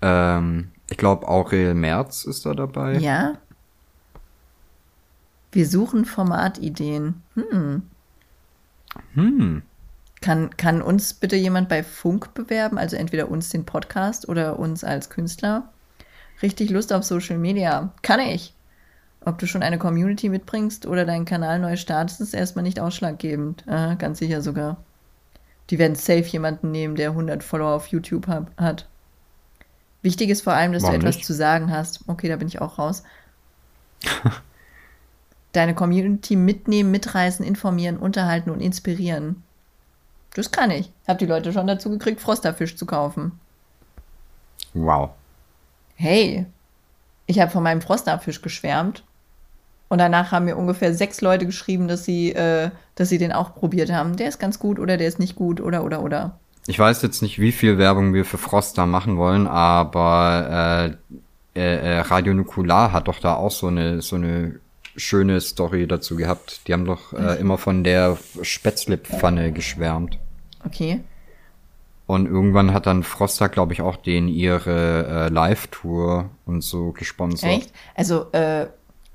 [0.02, 2.98] Ähm, ich glaube, Aurel Merz ist da dabei.
[2.98, 3.38] Ja.
[5.52, 7.22] Wir suchen Formatideen.
[7.36, 7.84] Hm.
[9.14, 9.62] Hm.
[10.22, 12.78] Kann, kann uns bitte jemand bei Funk bewerben?
[12.78, 15.70] Also entweder uns den Podcast oder uns als Künstler.
[16.42, 17.92] Richtig Lust auf Social Media.
[18.02, 18.54] Kann ich.
[19.24, 23.64] Ob du schon eine Community mitbringst oder deinen Kanal neu startest, ist erstmal nicht ausschlaggebend.
[23.68, 24.78] Äh, ganz sicher sogar.
[25.70, 28.88] Die werden safe jemanden nehmen, der 100 Follower auf YouTube hab, hat.
[30.02, 31.28] Wichtig ist vor allem, dass Warum du etwas nicht?
[31.28, 32.02] zu sagen hast.
[32.08, 33.04] Okay, da bin ich auch raus.
[35.54, 39.44] Deine Community mitnehmen, mitreißen, informieren, unterhalten und inspirieren.
[40.34, 40.92] Das kann ich.
[41.08, 43.40] Hab die Leute schon dazu gekriegt, Frosterfisch zu kaufen.
[44.74, 45.12] Wow.
[45.96, 46.48] Hey,
[47.28, 49.04] ich habe von meinem Frosterfisch geschwärmt.
[49.92, 53.54] Und danach haben mir ungefähr sechs Leute geschrieben, dass sie, äh, dass sie den auch
[53.54, 54.16] probiert haben.
[54.16, 56.40] Der ist ganz gut oder der ist nicht gut oder oder oder.
[56.66, 60.96] Ich weiß jetzt nicht, wie viel Werbung wir für Froster machen wollen, aber
[61.54, 64.62] äh, äh, äh, Radio Nukular hat doch da auch so eine so eine
[64.96, 66.70] schöne Story dazu gehabt.
[66.70, 70.18] Die haben doch äh, immer von der Spätzlepfanne geschwärmt.
[70.66, 71.02] Okay.
[72.12, 77.52] Und irgendwann hat dann Froster, glaube ich, auch den ihre äh, Live-Tour und so gesponsert.
[77.52, 77.74] Echt?
[77.96, 78.68] Also, äh,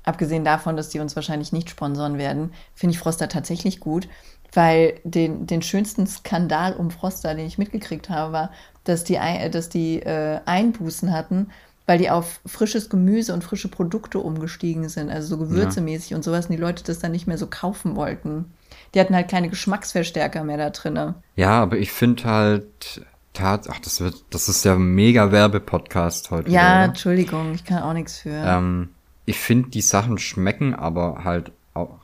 [0.07, 4.07] abgesehen davon, dass die uns wahrscheinlich nicht sponsoren werden, finde ich Froster tatsächlich gut,
[4.53, 8.51] weil den, den schönsten Skandal um Froster, den ich mitgekriegt habe, war,
[8.85, 11.49] dass die, Ei- dass die äh, Einbußen hatten,
[11.85, 16.45] weil die auf frisches Gemüse und frische Produkte umgestiegen sind, also so gewürzemäßig und sowas,
[16.47, 18.51] und die Leute das dann nicht mehr so kaufen wollten.
[18.93, 21.15] Die hatten halt keine Geschmacksverstärker mehr da drinne.
[21.35, 23.01] Ja, aber ich finde halt,
[23.33, 26.49] tat, ach, das wird, das ist ja ein mega Werbepodcast heute.
[26.49, 26.83] Ja, wieder?
[26.85, 28.31] Entschuldigung, ich kann auch nichts für.
[28.31, 28.89] Ähm,
[29.27, 31.99] ich finde, die Sachen schmecken aber halt auch.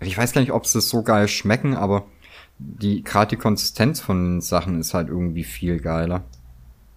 [0.00, 2.06] Ich weiß gar nicht, ob sie so geil schmecken, aber
[2.58, 6.24] die gerade die Konsistenz von den Sachen ist halt irgendwie viel geiler.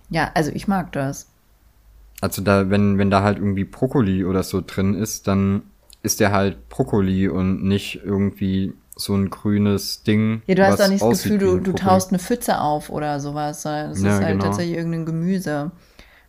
[0.09, 1.27] Ja, also ich mag das.
[2.21, 5.63] Also da, wenn, wenn da halt irgendwie Brokkoli oder so drin ist, dann
[6.03, 10.41] ist der halt Brokkoli und nicht irgendwie so ein grünes Ding.
[10.47, 13.63] Ja, du hast doch nicht das Gefühl, du, du taust eine Pfütze auf oder sowas,
[13.65, 14.41] es Ja, ist halt genau.
[14.41, 15.71] tatsächlich irgendein Gemüse.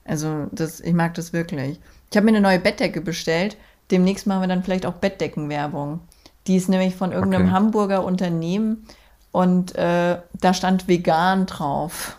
[0.04, 1.80] Also das, ich mag das wirklich.
[2.10, 3.56] Ich habe mir eine neue Bettdecke bestellt.
[3.90, 6.00] Demnächst machen wir dann vielleicht auch Bettdeckenwerbung.
[6.46, 7.52] Die ist nämlich von irgendeinem Okay.
[7.52, 8.86] Hamburger Unternehmen
[9.32, 12.18] und äh, da stand vegan drauf.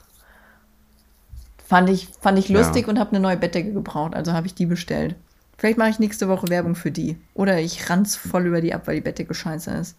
[1.65, 2.59] Fand ich, fand ich Ja.
[2.59, 5.15] lustig und habe eine neue Bettdecke gebraucht, also habe ich die bestellt.
[5.57, 7.17] Vielleicht mache ich nächste Woche Werbung für die.
[7.33, 9.95] Oder ich ranz voll über die ab, weil die Bettdecke scheiße ist.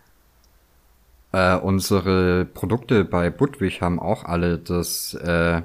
[1.32, 5.62] Äh, unsere Produkte bei Budwig haben auch alle das äh,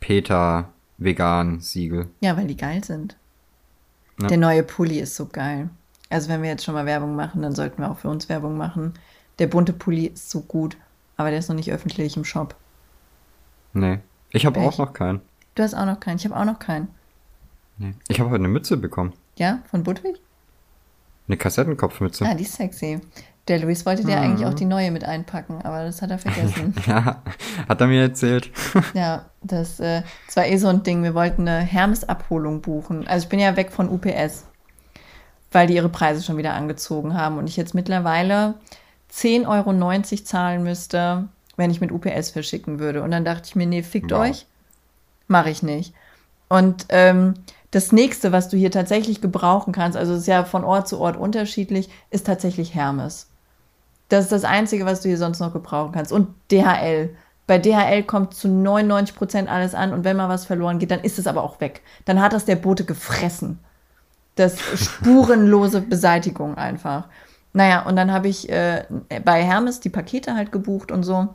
[0.00, 2.08] Peter Vegan Siegel.
[2.20, 3.16] Ja, weil die geil sind.
[4.22, 4.28] Ja.
[4.28, 5.70] Der neue Pulli ist so geil.
[6.10, 8.56] Also wenn wir jetzt schon mal Werbung machen, dann sollten wir auch für uns Werbung
[8.56, 8.94] machen.
[9.38, 10.76] Der bunte Pulli ist so gut,
[11.16, 12.54] aber der ist noch nicht öffentlich im Shop.
[13.72, 14.00] Nee.
[14.30, 15.20] Ich habe auch noch keinen.
[15.54, 16.16] Du hast auch noch keinen.
[16.16, 16.88] Ich habe auch noch keinen.
[17.78, 17.94] Nee.
[18.08, 19.12] Ich habe heute eine Mütze bekommen.
[19.36, 20.20] Ja, von Budwig?
[21.28, 22.26] Eine Kassettenkopfmütze.
[22.26, 23.00] Ah, die ist sexy.
[23.48, 26.74] Der Luis wollte dir eigentlich auch die neue mit einpacken, aber das hat er vergessen.
[26.86, 27.22] Ja,
[27.68, 28.50] hat er mir erzählt.
[28.94, 31.02] ja, das, äh, das war eh so ein Ding.
[31.02, 33.06] Wir wollten eine Hermes-Abholung buchen.
[33.08, 34.46] Also ich bin ja weg von UPS,
[35.50, 38.54] weil die ihre Preise schon wieder angezogen haben und ich jetzt mittlerweile
[39.12, 43.02] 10,90 Euro zahlen müsste, wenn ich mit UPS verschicken würde.
[43.02, 44.20] Und dann dachte ich mir, nee, fickt Wow.
[44.20, 44.46] euch.
[45.26, 45.94] Mache ich nicht.
[46.48, 47.34] Und ähm,
[47.72, 51.00] das nächste, was du hier tatsächlich gebrauchen kannst, also es ist ja von Ort zu
[51.00, 53.28] Ort unterschiedlich, ist tatsächlich Hermes.
[54.12, 56.12] Das ist das Einzige, was du hier sonst noch gebrauchen kannst.
[56.12, 57.16] Und DHL.
[57.46, 61.00] Bei DHL kommt zu 99 Prozent alles an und wenn mal was verloren geht, dann
[61.00, 61.80] ist es aber auch weg.
[62.04, 63.58] Dann hat das der Bote gefressen.
[64.34, 67.08] Das spurenlose Beseitigung einfach.
[67.54, 68.84] Naja, und dann habe ich äh,
[69.24, 71.28] bei Hermes die Pakete halt gebucht und so.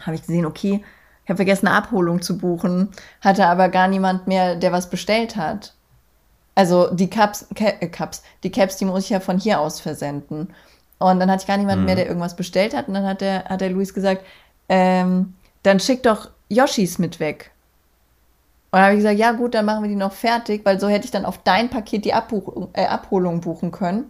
[0.00, 0.84] Habe ich gesehen, okay,
[1.24, 5.34] ich habe vergessen, eine Abholung zu buchen, hatte aber gar niemand mehr, der was bestellt
[5.34, 5.74] hat.
[6.54, 10.54] Also die Cups, äh, Cups, die Caps, die muss ich ja von hier aus versenden.
[11.10, 12.88] Und dann hatte ich gar niemanden mehr, der irgendwas bestellt hat.
[12.88, 14.22] Und dann hat der, hat der Luis gesagt,
[14.68, 17.50] ähm, dann schick doch Yoshis mit weg.
[18.70, 20.88] Und dann habe ich gesagt, ja gut, dann machen wir die noch fertig, weil so
[20.88, 24.04] hätte ich dann auf dein Paket die Abbuch äh, Abholung buchen können,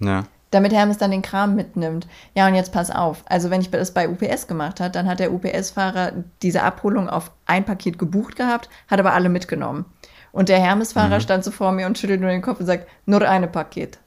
[0.00, 0.24] Ja.
[0.50, 2.08] damit Hermes dann den Kram mitnimmt.
[2.34, 3.22] Ja, und jetzt pass auf.
[3.26, 7.30] Also wenn ich das bei UPS gemacht hat, dann hat der UPS-Fahrer diese Abholung auf
[7.46, 9.84] ein Paket gebucht gehabt, hat aber alle mitgenommen.
[10.32, 13.22] Und der Hermes-Fahrer stand so vor mir und schüttelt nur den Kopf und sagt, nur
[13.28, 13.98] eine Paket.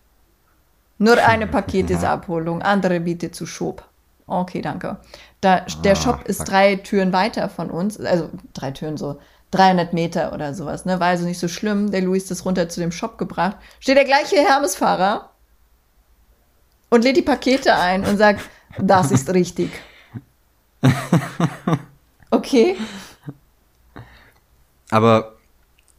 [1.04, 3.84] Nur eine Paket ist Abholung, andere bitte zu Shop.
[4.26, 4.98] Okay, danke.
[5.42, 6.48] Da, der Ah, Shop ist fuck.
[6.48, 9.20] drei Türen weiter von uns, also drei Türen so
[9.52, 11.00] 300 Meter oder sowas, ne?
[11.02, 11.92] War also nicht so schlimm.
[11.92, 13.58] Der Luis das runter zu dem Shop gebracht.
[13.82, 15.30] Steht der gleiche Hermes-Fahrer
[16.90, 18.40] und lädt die Pakete ein und sagt,
[18.80, 19.72] das ist richtig.
[22.32, 22.78] Okay.
[24.90, 25.36] Aber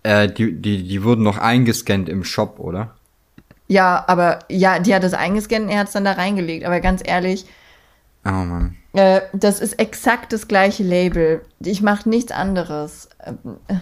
[0.02, 2.94] äh, die, die, die wurden noch eingescannt im Shop, oder?
[3.66, 6.64] Ja, aber ja, die hat das eingescannt und er hat es dann da reingelegt.
[6.66, 7.46] Aber ganz ehrlich,
[8.26, 8.76] Oh Mann.
[8.92, 11.42] äh, das ist exakt das gleiche Label.
[11.60, 13.08] Ich mache nichts anderes.
[13.24, 13.38] Ähm,
[13.68, 13.74] äh,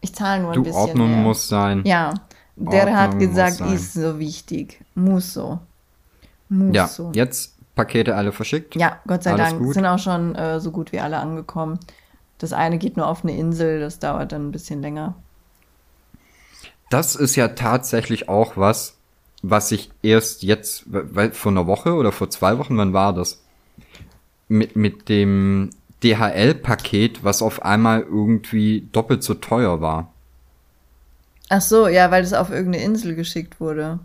[0.00, 1.18] Ich zahle nur ein Du, bisschen Ordnung mehr.
[1.20, 1.82] muss sein.
[1.84, 2.12] Ja,
[2.56, 4.80] der hat Ordnung muss gesagt, ist so wichtig.
[4.94, 5.58] Muss so.
[6.48, 7.12] Muss Ja, so.
[7.14, 8.74] jetzt Pakete alle verschickt.
[8.76, 9.74] Ja, Gott sei Alles Dank gut.
[9.74, 11.78] sind auch schon äh, so gut wie alle angekommen.
[12.38, 15.14] Das eine geht nur auf eine Insel, das dauert dann ein bisschen länger.
[16.92, 18.96] Das ist ja tatsächlich auch was,
[19.42, 23.42] was ich erst jetzt, weil vor einer Woche oder vor zwei Wochen, wann war das?
[24.48, 25.70] Mit, mit dem
[26.04, 30.12] DHL-Paket, was auf einmal irgendwie doppelt so teuer war.
[31.48, 33.98] Ach so, ja, weil das auf irgendeine Insel geschickt wurde.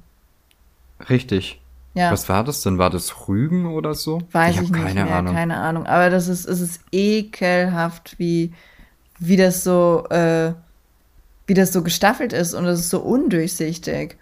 [1.10, 1.60] Richtig.
[1.94, 2.78] Ja, Was war das denn?
[2.78, 4.22] War das Rügen oder so?
[4.32, 5.34] weiß ich ich, nicht keine mehr, Ahnung.
[5.34, 5.86] keine Ahnung.
[5.88, 8.54] Aber das ist, es ist ekelhaft, wie,
[9.20, 10.54] wie das so, äh,
[11.48, 14.18] wie das so gestaffelt ist und es ist so undurchsichtig.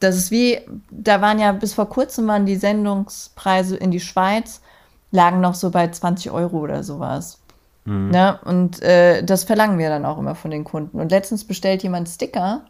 [0.00, 0.58] Das ist wie,
[0.90, 4.62] da waren ja bis vor kurzem waren die Sendungspreise in die Schweiz,
[5.10, 7.38] lagen noch so bei 20 Euro oder sowas.
[7.84, 8.10] Mhm.
[8.10, 8.38] Ne?
[8.44, 10.98] Und äh, das verlangen wir dann auch immer von den Kunden.
[10.98, 12.64] Und letztens bestellt jemand Sticker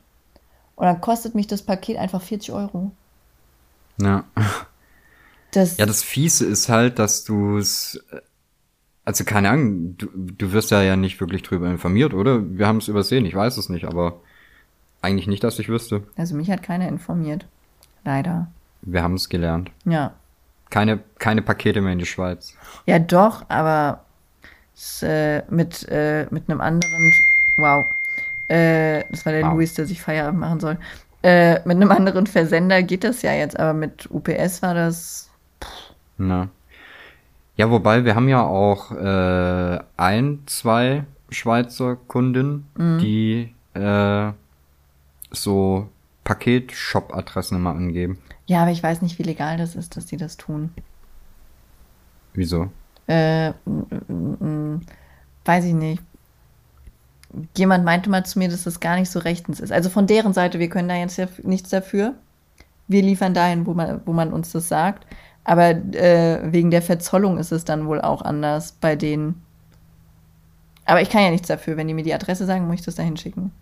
[0.75, 2.91] und dann kostet mich das Paket einfach 40 Euro.
[3.99, 4.25] Ja.
[5.53, 8.01] Das, Ja, das Fiese ist halt, dass du es,
[9.11, 12.43] also keine Ahnung, du, du wirst ja ja nicht wirklich drüber informiert, oder?
[12.49, 14.21] Wir haben es übersehen, ich weiß es nicht, aber
[15.03, 16.05] eigentlich nicht, dass ich wüsste.
[16.17, 17.45] also mich hat keiner informiert.
[18.05, 18.47] Leider.
[18.83, 19.73] Wir haben es gelernt.
[19.85, 20.13] Ja.
[20.71, 22.55] Keine, keine Pakete mehr in die Schweiz.
[22.87, 24.05] Ja, doch, aber
[25.03, 27.11] äh, mit, äh, mit einem anderen.
[27.57, 27.87] Wow.
[28.47, 29.55] Äh, das war der Wow.
[29.55, 30.79] Luis, der sich Feierabend machen soll.
[31.25, 35.29] Äh, mit einem anderen Versender geht das ja jetzt, aber mit UPS war das.
[36.17, 36.49] Na.
[37.57, 42.67] Ja, wobei wir haben ja auch äh, ein, zwei Schweizer Kundinnen,
[43.01, 44.33] die äh,
[45.31, 45.89] so
[46.25, 48.19] Paket-Shop-Adressen immer angeben.
[48.47, 50.71] Ja, aber ich weiß nicht, wie legal das ist, dass die das tun.
[52.35, 52.71] Wieso?
[53.07, 53.53] Äh,
[55.45, 56.03] weiß ich nicht.
[57.57, 59.71] Jemand meinte mal zu mir, dass das gar nicht so rechtens ist.
[59.71, 62.15] Also von deren Seite, wir können da jetzt ja nichts dafür.
[62.89, 65.07] Wir liefern dahin, wo man, wo man uns das sagt.
[65.51, 69.43] Aber äh, wegen der Verzollung ist es dann wohl auch anders bei denen.
[70.85, 71.77] Aber ich kann ja nichts dafür.
[71.77, 73.53] Wenn die mir die Adresse sagen, muss ich das dahin schicken.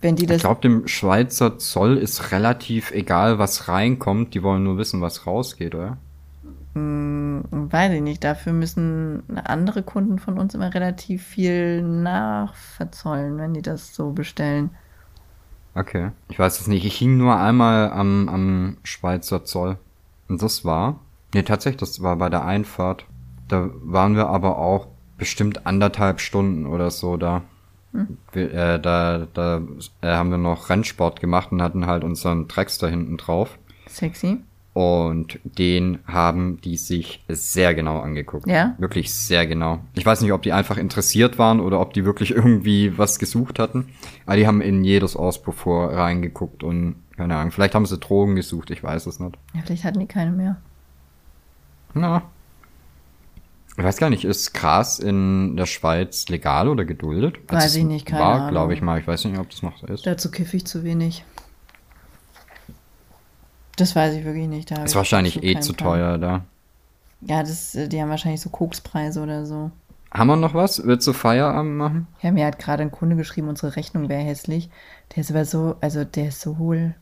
[0.00, 0.42] Wenn die Ich das.
[0.42, 4.34] glaube, dem Schweizer Zoll ist relativ egal, was reinkommt.
[4.34, 5.98] Die wollen nur wissen, was rausgeht, oder?
[6.74, 8.24] Hm, weiß ich nicht.
[8.24, 14.70] Dafür müssen andere Kunden von uns immer relativ viel nachverzollen, wenn die das so bestellen.
[15.74, 16.10] Okay.
[16.28, 16.84] Ich weiß es nicht.
[16.84, 19.78] Ich hing nur einmal am, am Schweizer Zoll.
[20.28, 21.00] Und das war.
[21.34, 23.06] Nee, tatsächlich, das war bei der Einfahrt.
[23.48, 27.42] Da waren wir aber auch bestimmt anderthalb Stunden oder so da.
[28.32, 29.62] Wir, äh, da da
[30.02, 33.58] äh, haben wir noch Rennsport gemacht und hatten halt unseren Dragster hinten drauf.
[33.88, 34.38] Sexy.
[34.74, 38.46] Und den haben die sich sehr genau angeguckt.
[38.46, 38.76] Ja?
[38.78, 39.80] Wirklich sehr genau.
[39.94, 43.58] Ich weiß nicht, ob die einfach interessiert waren oder ob die wirklich irgendwie was gesucht
[43.58, 43.88] hatten.
[44.24, 47.50] Aber die haben in jedes Auspuffrohr reingeguckt und keine Ahnung.
[47.50, 49.36] Vielleicht haben sie Drogen gesucht, ich weiß es nicht.
[49.54, 50.58] Ja, vielleicht hatten die keine mehr.
[52.00, 52.22] Na.
[53.76, 57.36] Ich weiß gar nicht, ist Gras in der Schweiz legal oder geduldet?
[57.46, 58.50] Weiß es ich nicht, keine War, Ahnung.
[58.50, 58.98] glaube ich mal.
[58.98, 60.04] Ich weiß nicht, ob das noch so ist.
[60.04, 61.24] Dazu kiffe ich zu wenig.
[63.76, 64.70] Das weiß ich wirklich nicht.
[64.70, 65.88] Da Ist ich wahrscheinlich eh zu Plan.
[65.90, 66.44] teuer da.
[67.20, 69.70] Ja, das, äh, die haben wahrscheinlich so Kokspreise oder so.
[70.12, 70.84] Haben wir noch was?
[70.84, 72.06] Willst du Feierabend machen?
[72.22, 74.70] Ja, mir hat gerade ein Kunde geschrieben, unsere Rechnung wäre hässlich.
[75.14, 76.94] Der ist aber so, also der ist so hohl.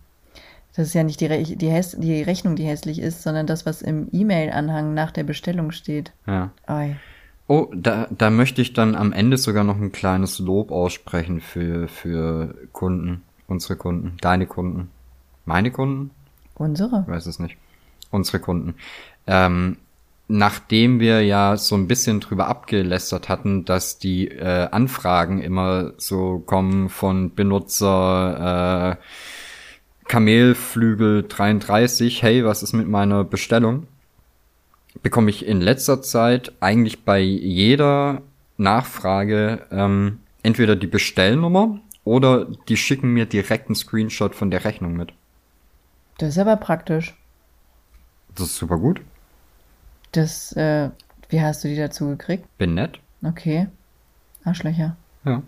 [0.76, 3.80] Das ist ja nicht die, Re die, die Rechnung, die hässlich ist, sondern das, was
[3.80, 6.12] im E-Mail-Anhang nach der Bestellung steht.
[6.26, 6.50] Ja.
[6.68, 6.96] Oi.
[7.48, 11.88] Oh, da, da möchte ich dann am Ende sogar noch ein kleines Lob aussprechen für,
[11.88, 14.90] für Kunden, unsere Kunden, deine Kunden,
[15.46, 16.10] meine Kunden,
[16.56, 17.04] Unsere?
[17.06, 17.56] ich weiß es nicht,
[18.10, 18.74] unsere Kunden.
[19.26, 19.78] Ähm,
[20.28, 26.40] nachdem wir ja so ein bisschen drüber abgelästert hatten, dass die äh, Anfragen immer so
[26.40, 29.02] kommen von Benutzer äh,
[30.08, 33.86] Kamelflügel 33, hey, was ist mit meiner Bestellung?
[35.02, 38.22] Bekomme ich in letzter Zeit eigentlich bei jeder
[38.56, 44.94] Nachfrage ähm, entweder die Bestellnummer oder die schicken mir direkt einen Screenshot von der Rechnung
[44.94, 45.12] mit.
[46.18, 47.14] Das ist aber praktisch.
[48.34, 49.00] Das ist super gut.
[50.12, 50.90] Das, äh,
[51.28, 52.46] wie hast du die dazu gekriegt?
[52.58, 53.00] Bin nett.
[53.22, 53.66] Okay.
[54.44, 54.96] Arschlöcher.
[55.24, 55.42] Ja.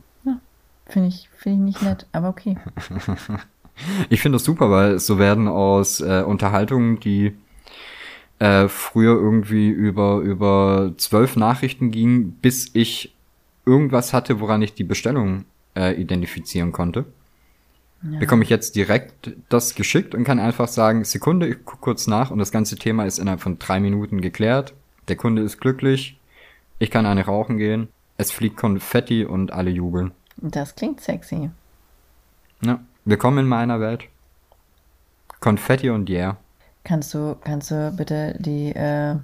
[0.88, 2.56] Finde ich, finde ich nicht nett, aber okay.
[4.10, 7.34] Ich finde das super, weil so werden aus äh, Unterhaltungen, die
[8.38, 13.14] äh, früher irgendwie über über zwölf Nachrichten gingen, bis ich
[13.66, 15.44] irgendwas hatte, woran ich die Bestellung
[15.76, 17.04] äh, identifizieren konnte,
[18.02, 18.18] Ja.
[18.20, 22.30] bekomme ich jetzt direkt das geschickt und kann einfach sagen, Sekunde, ich gucke kurz nach
[22.30, 24.72] und das ganze Thema ist innerhalb von drei Minuten geklärt.
[25.08, 26.18] Der Kunde ist glücklich,
[26.78, 30.12] ich kann eine rauchen gehen, es fliegt Konfetti und alle jubeln.
[30.36, 31.50] Das klingt sexy.
[32.62, 34.04] Ja, willkommen in meiner Welt.
[35.40, 36.36] Konfetti und yeah.
[36.84, 39.16] Kannst du, kannst du bitte die, äh,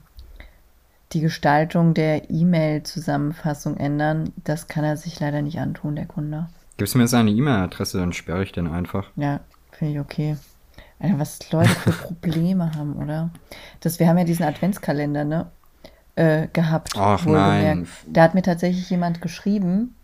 [1.13, 4.33] die Gestaltung der E-Mail-Zusammenfassung ändern?
[4.45, 6.49] Das kann er sich leider nicht antun, der Kunde.
[6.77, 9.11] Gibst du mir seine E-Mail-Adresse, dann sperre ich den einfach.
[9.17, 9.41] Ja,
[9.73, 10.37] finde ich okay.
[10.99, 13.31] Alter, was Leute für Probleme haben, oder?
[13.81, 15.51] Das, wir haben ja diesen Adventskalender, ne?
[16.17, 16.93] Äh, gehabt.
[16.97, 17.89] Ach, nein.
[18.07, 19.97] Da hat mir tatsächlich jemand geschrieben,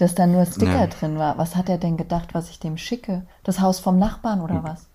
[0.00, 0.86] dass da nur Sticker Ja.
[0.86, 1.36] drin war.
[1.38, 3.22] Was hat er denn gedacht, was ich dem schicke?
[3.44, 4.86] Das Haus vom Nachbarn oder was?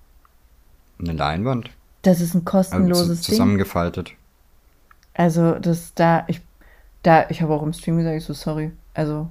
[0.99, 1.69] Eine Leinwand.
[2.02, 3.32] Das ist ein Also kostenloses Ding.
[3.36, 4.11] zusammengefaltet.
[5.14, 6.41] Also, das da, ich,
[7.03, 8.72] da, ich habe auch im Stream gesagt, ich so, sorry.
[8.94, 9.30] Also,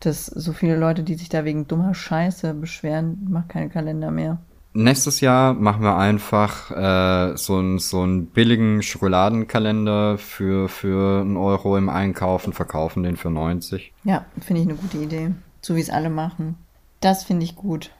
[0.00, 4.38] dass so viele Leute, die sich da wegen dummer Scheiße beschweren, macht keine Kalender mehr.
[4.76, 11.36] Nächstes Jahr machen wir einfach äh, so einen so einen billigen Schokoladenkalender für für einen
[11.36, 13.92] Euro im Einkaufen, verkaufen den für 90.
[14.02, 15.30] Ja, finde ich eine gute Idee.
[15.62, 16.56] So wie es alle machen.
[17.00, 17.92] Das finde ich gut.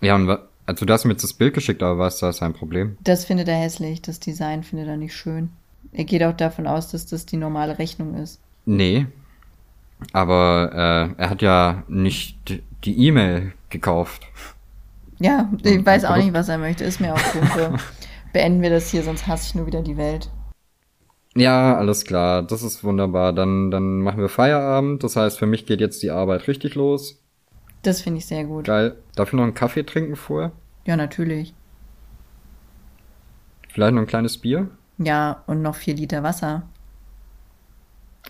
[0.00, 2.52] Ja, und also du hast mir jetzt das Bild geschickt, aber was ist da sein
[2.52, 2.96] Problem?
[3.00, 4.00] Das findet er hässlich.
[4.00, 5.50] Das Design findet er nicht schön.
[5.92, 8.40] Er geht auch davon aus, dass das die normale Rechnung ist.
[8.66, 9.06] Nee.
[10.12, 10.70] Aber
[11.16, 14.22] äh, er hat ja nicht die E-Mail gekauft.
[15.20, 16.84] Ja, ich weiß auch nicht, was er möchte.
[16.84, 17.76] Ist mir auch Pumpe.
[18.32, 20.30] Beenden wir das hier, sonst hasse ich nur wieder die Welt.
[21.34, 23.32] Ja, alles klar, das ist wunderbar.
[23.32, 25.04] Dann, dann machen wir Feierabend.
[25.04, 27.22] Das heißt, für mich geht jetzt die Arbeit richtig los.
[27.82, 28.66] Das finde ich sehr gut.
[28.66, 28.96] Geil.
[29.14, 30.52] Darf ich noch einen Kaffee trinken vorher?
[30.84, 31.54] Ja, natürlich.
[33.68, 34.68] Vielleicht noch ein kleines Bier?
[34.98, 36.62] Ja, und noch vier Liter Wasser.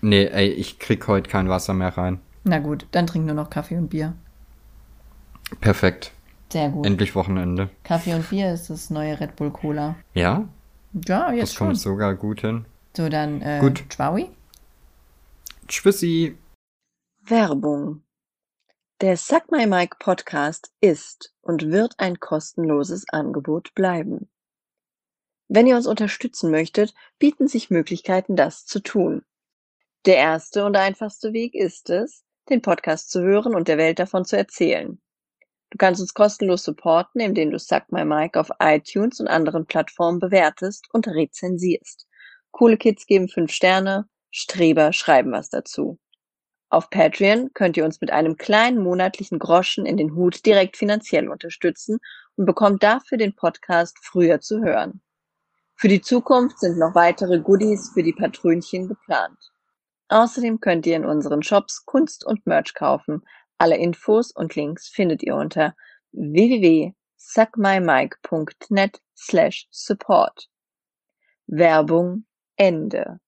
[0.03, 2.21] Nee, ey, ich krieg heute kein Wasser mehr rein.
[2.45, 4.13] Na gut, dann trink nur noch Kaffee und Bier.
[5.61, 6.13] Perfekt.
[6.51, 6.87] Sehr gut.
[6.87, 7.71] Endlich Wochenende.
[7.85, 9.97] Kaffee und Bier ist das neue Red Bull Cola.
[10.15, 10.49] Ja,
[11.07, 11.69] Ja, das jetzt schon.
[11.69, 12.65] kommt sogar gut hin.
[12.97, 13.85] So, dann, äh, Gut.
[13.93, 14.31] Schwaui?
[15.69, 16.37] Tschüssi.
[17.25, 18.03] Werbung.
[19.01, 24.29] Der Suck My Mic Podcast ist und wird ein kostenloses Angebot bleiben.
[25.49, 29.23] Wenn ihr uns unterstützen möchtet, bieten sich Möglichkeiten, das zu tun.
[30.07, 34.25] Der erste und einfachste Weg ist es, den Podcast zu hören und der Welt davon
[34.25, 35.01] zu erzählen.
[35.71, 40.19] Du kannst uns kostenlos supporten, indem du Suck My Mic auf iTunes und anderen Plattformen
[40.19, 42.07] bewertest und rezensierst.
[42.51, 45.99] Coole Kids geben fünf Sterne, Streber schreiben was dazu.
[46.71, 51.29] Auf Patreon könnt ihr uns mit einem kleinen monatlichen Groschen in den Hut direkt finanziell
[51.29, 51.99] unterstützen
[52.37, 55.01] und bekommt dafür den Podcast früher zu hören.
[55.77, 59.39] Für die Zukunft sind noch weitere Goodies für die Patrönchen geplant.
[60.09, 63.23] Außerdem könnt ihr in unseren Shops Kunst und Merch kaufen.
[63.59, 65.77] Alle Infos und Links findet ihr unter
[66.13, 70.49] www.suckmymike.net slash support.
[71.47, 72.25] Werbung
[72.57, 73.21] Ende.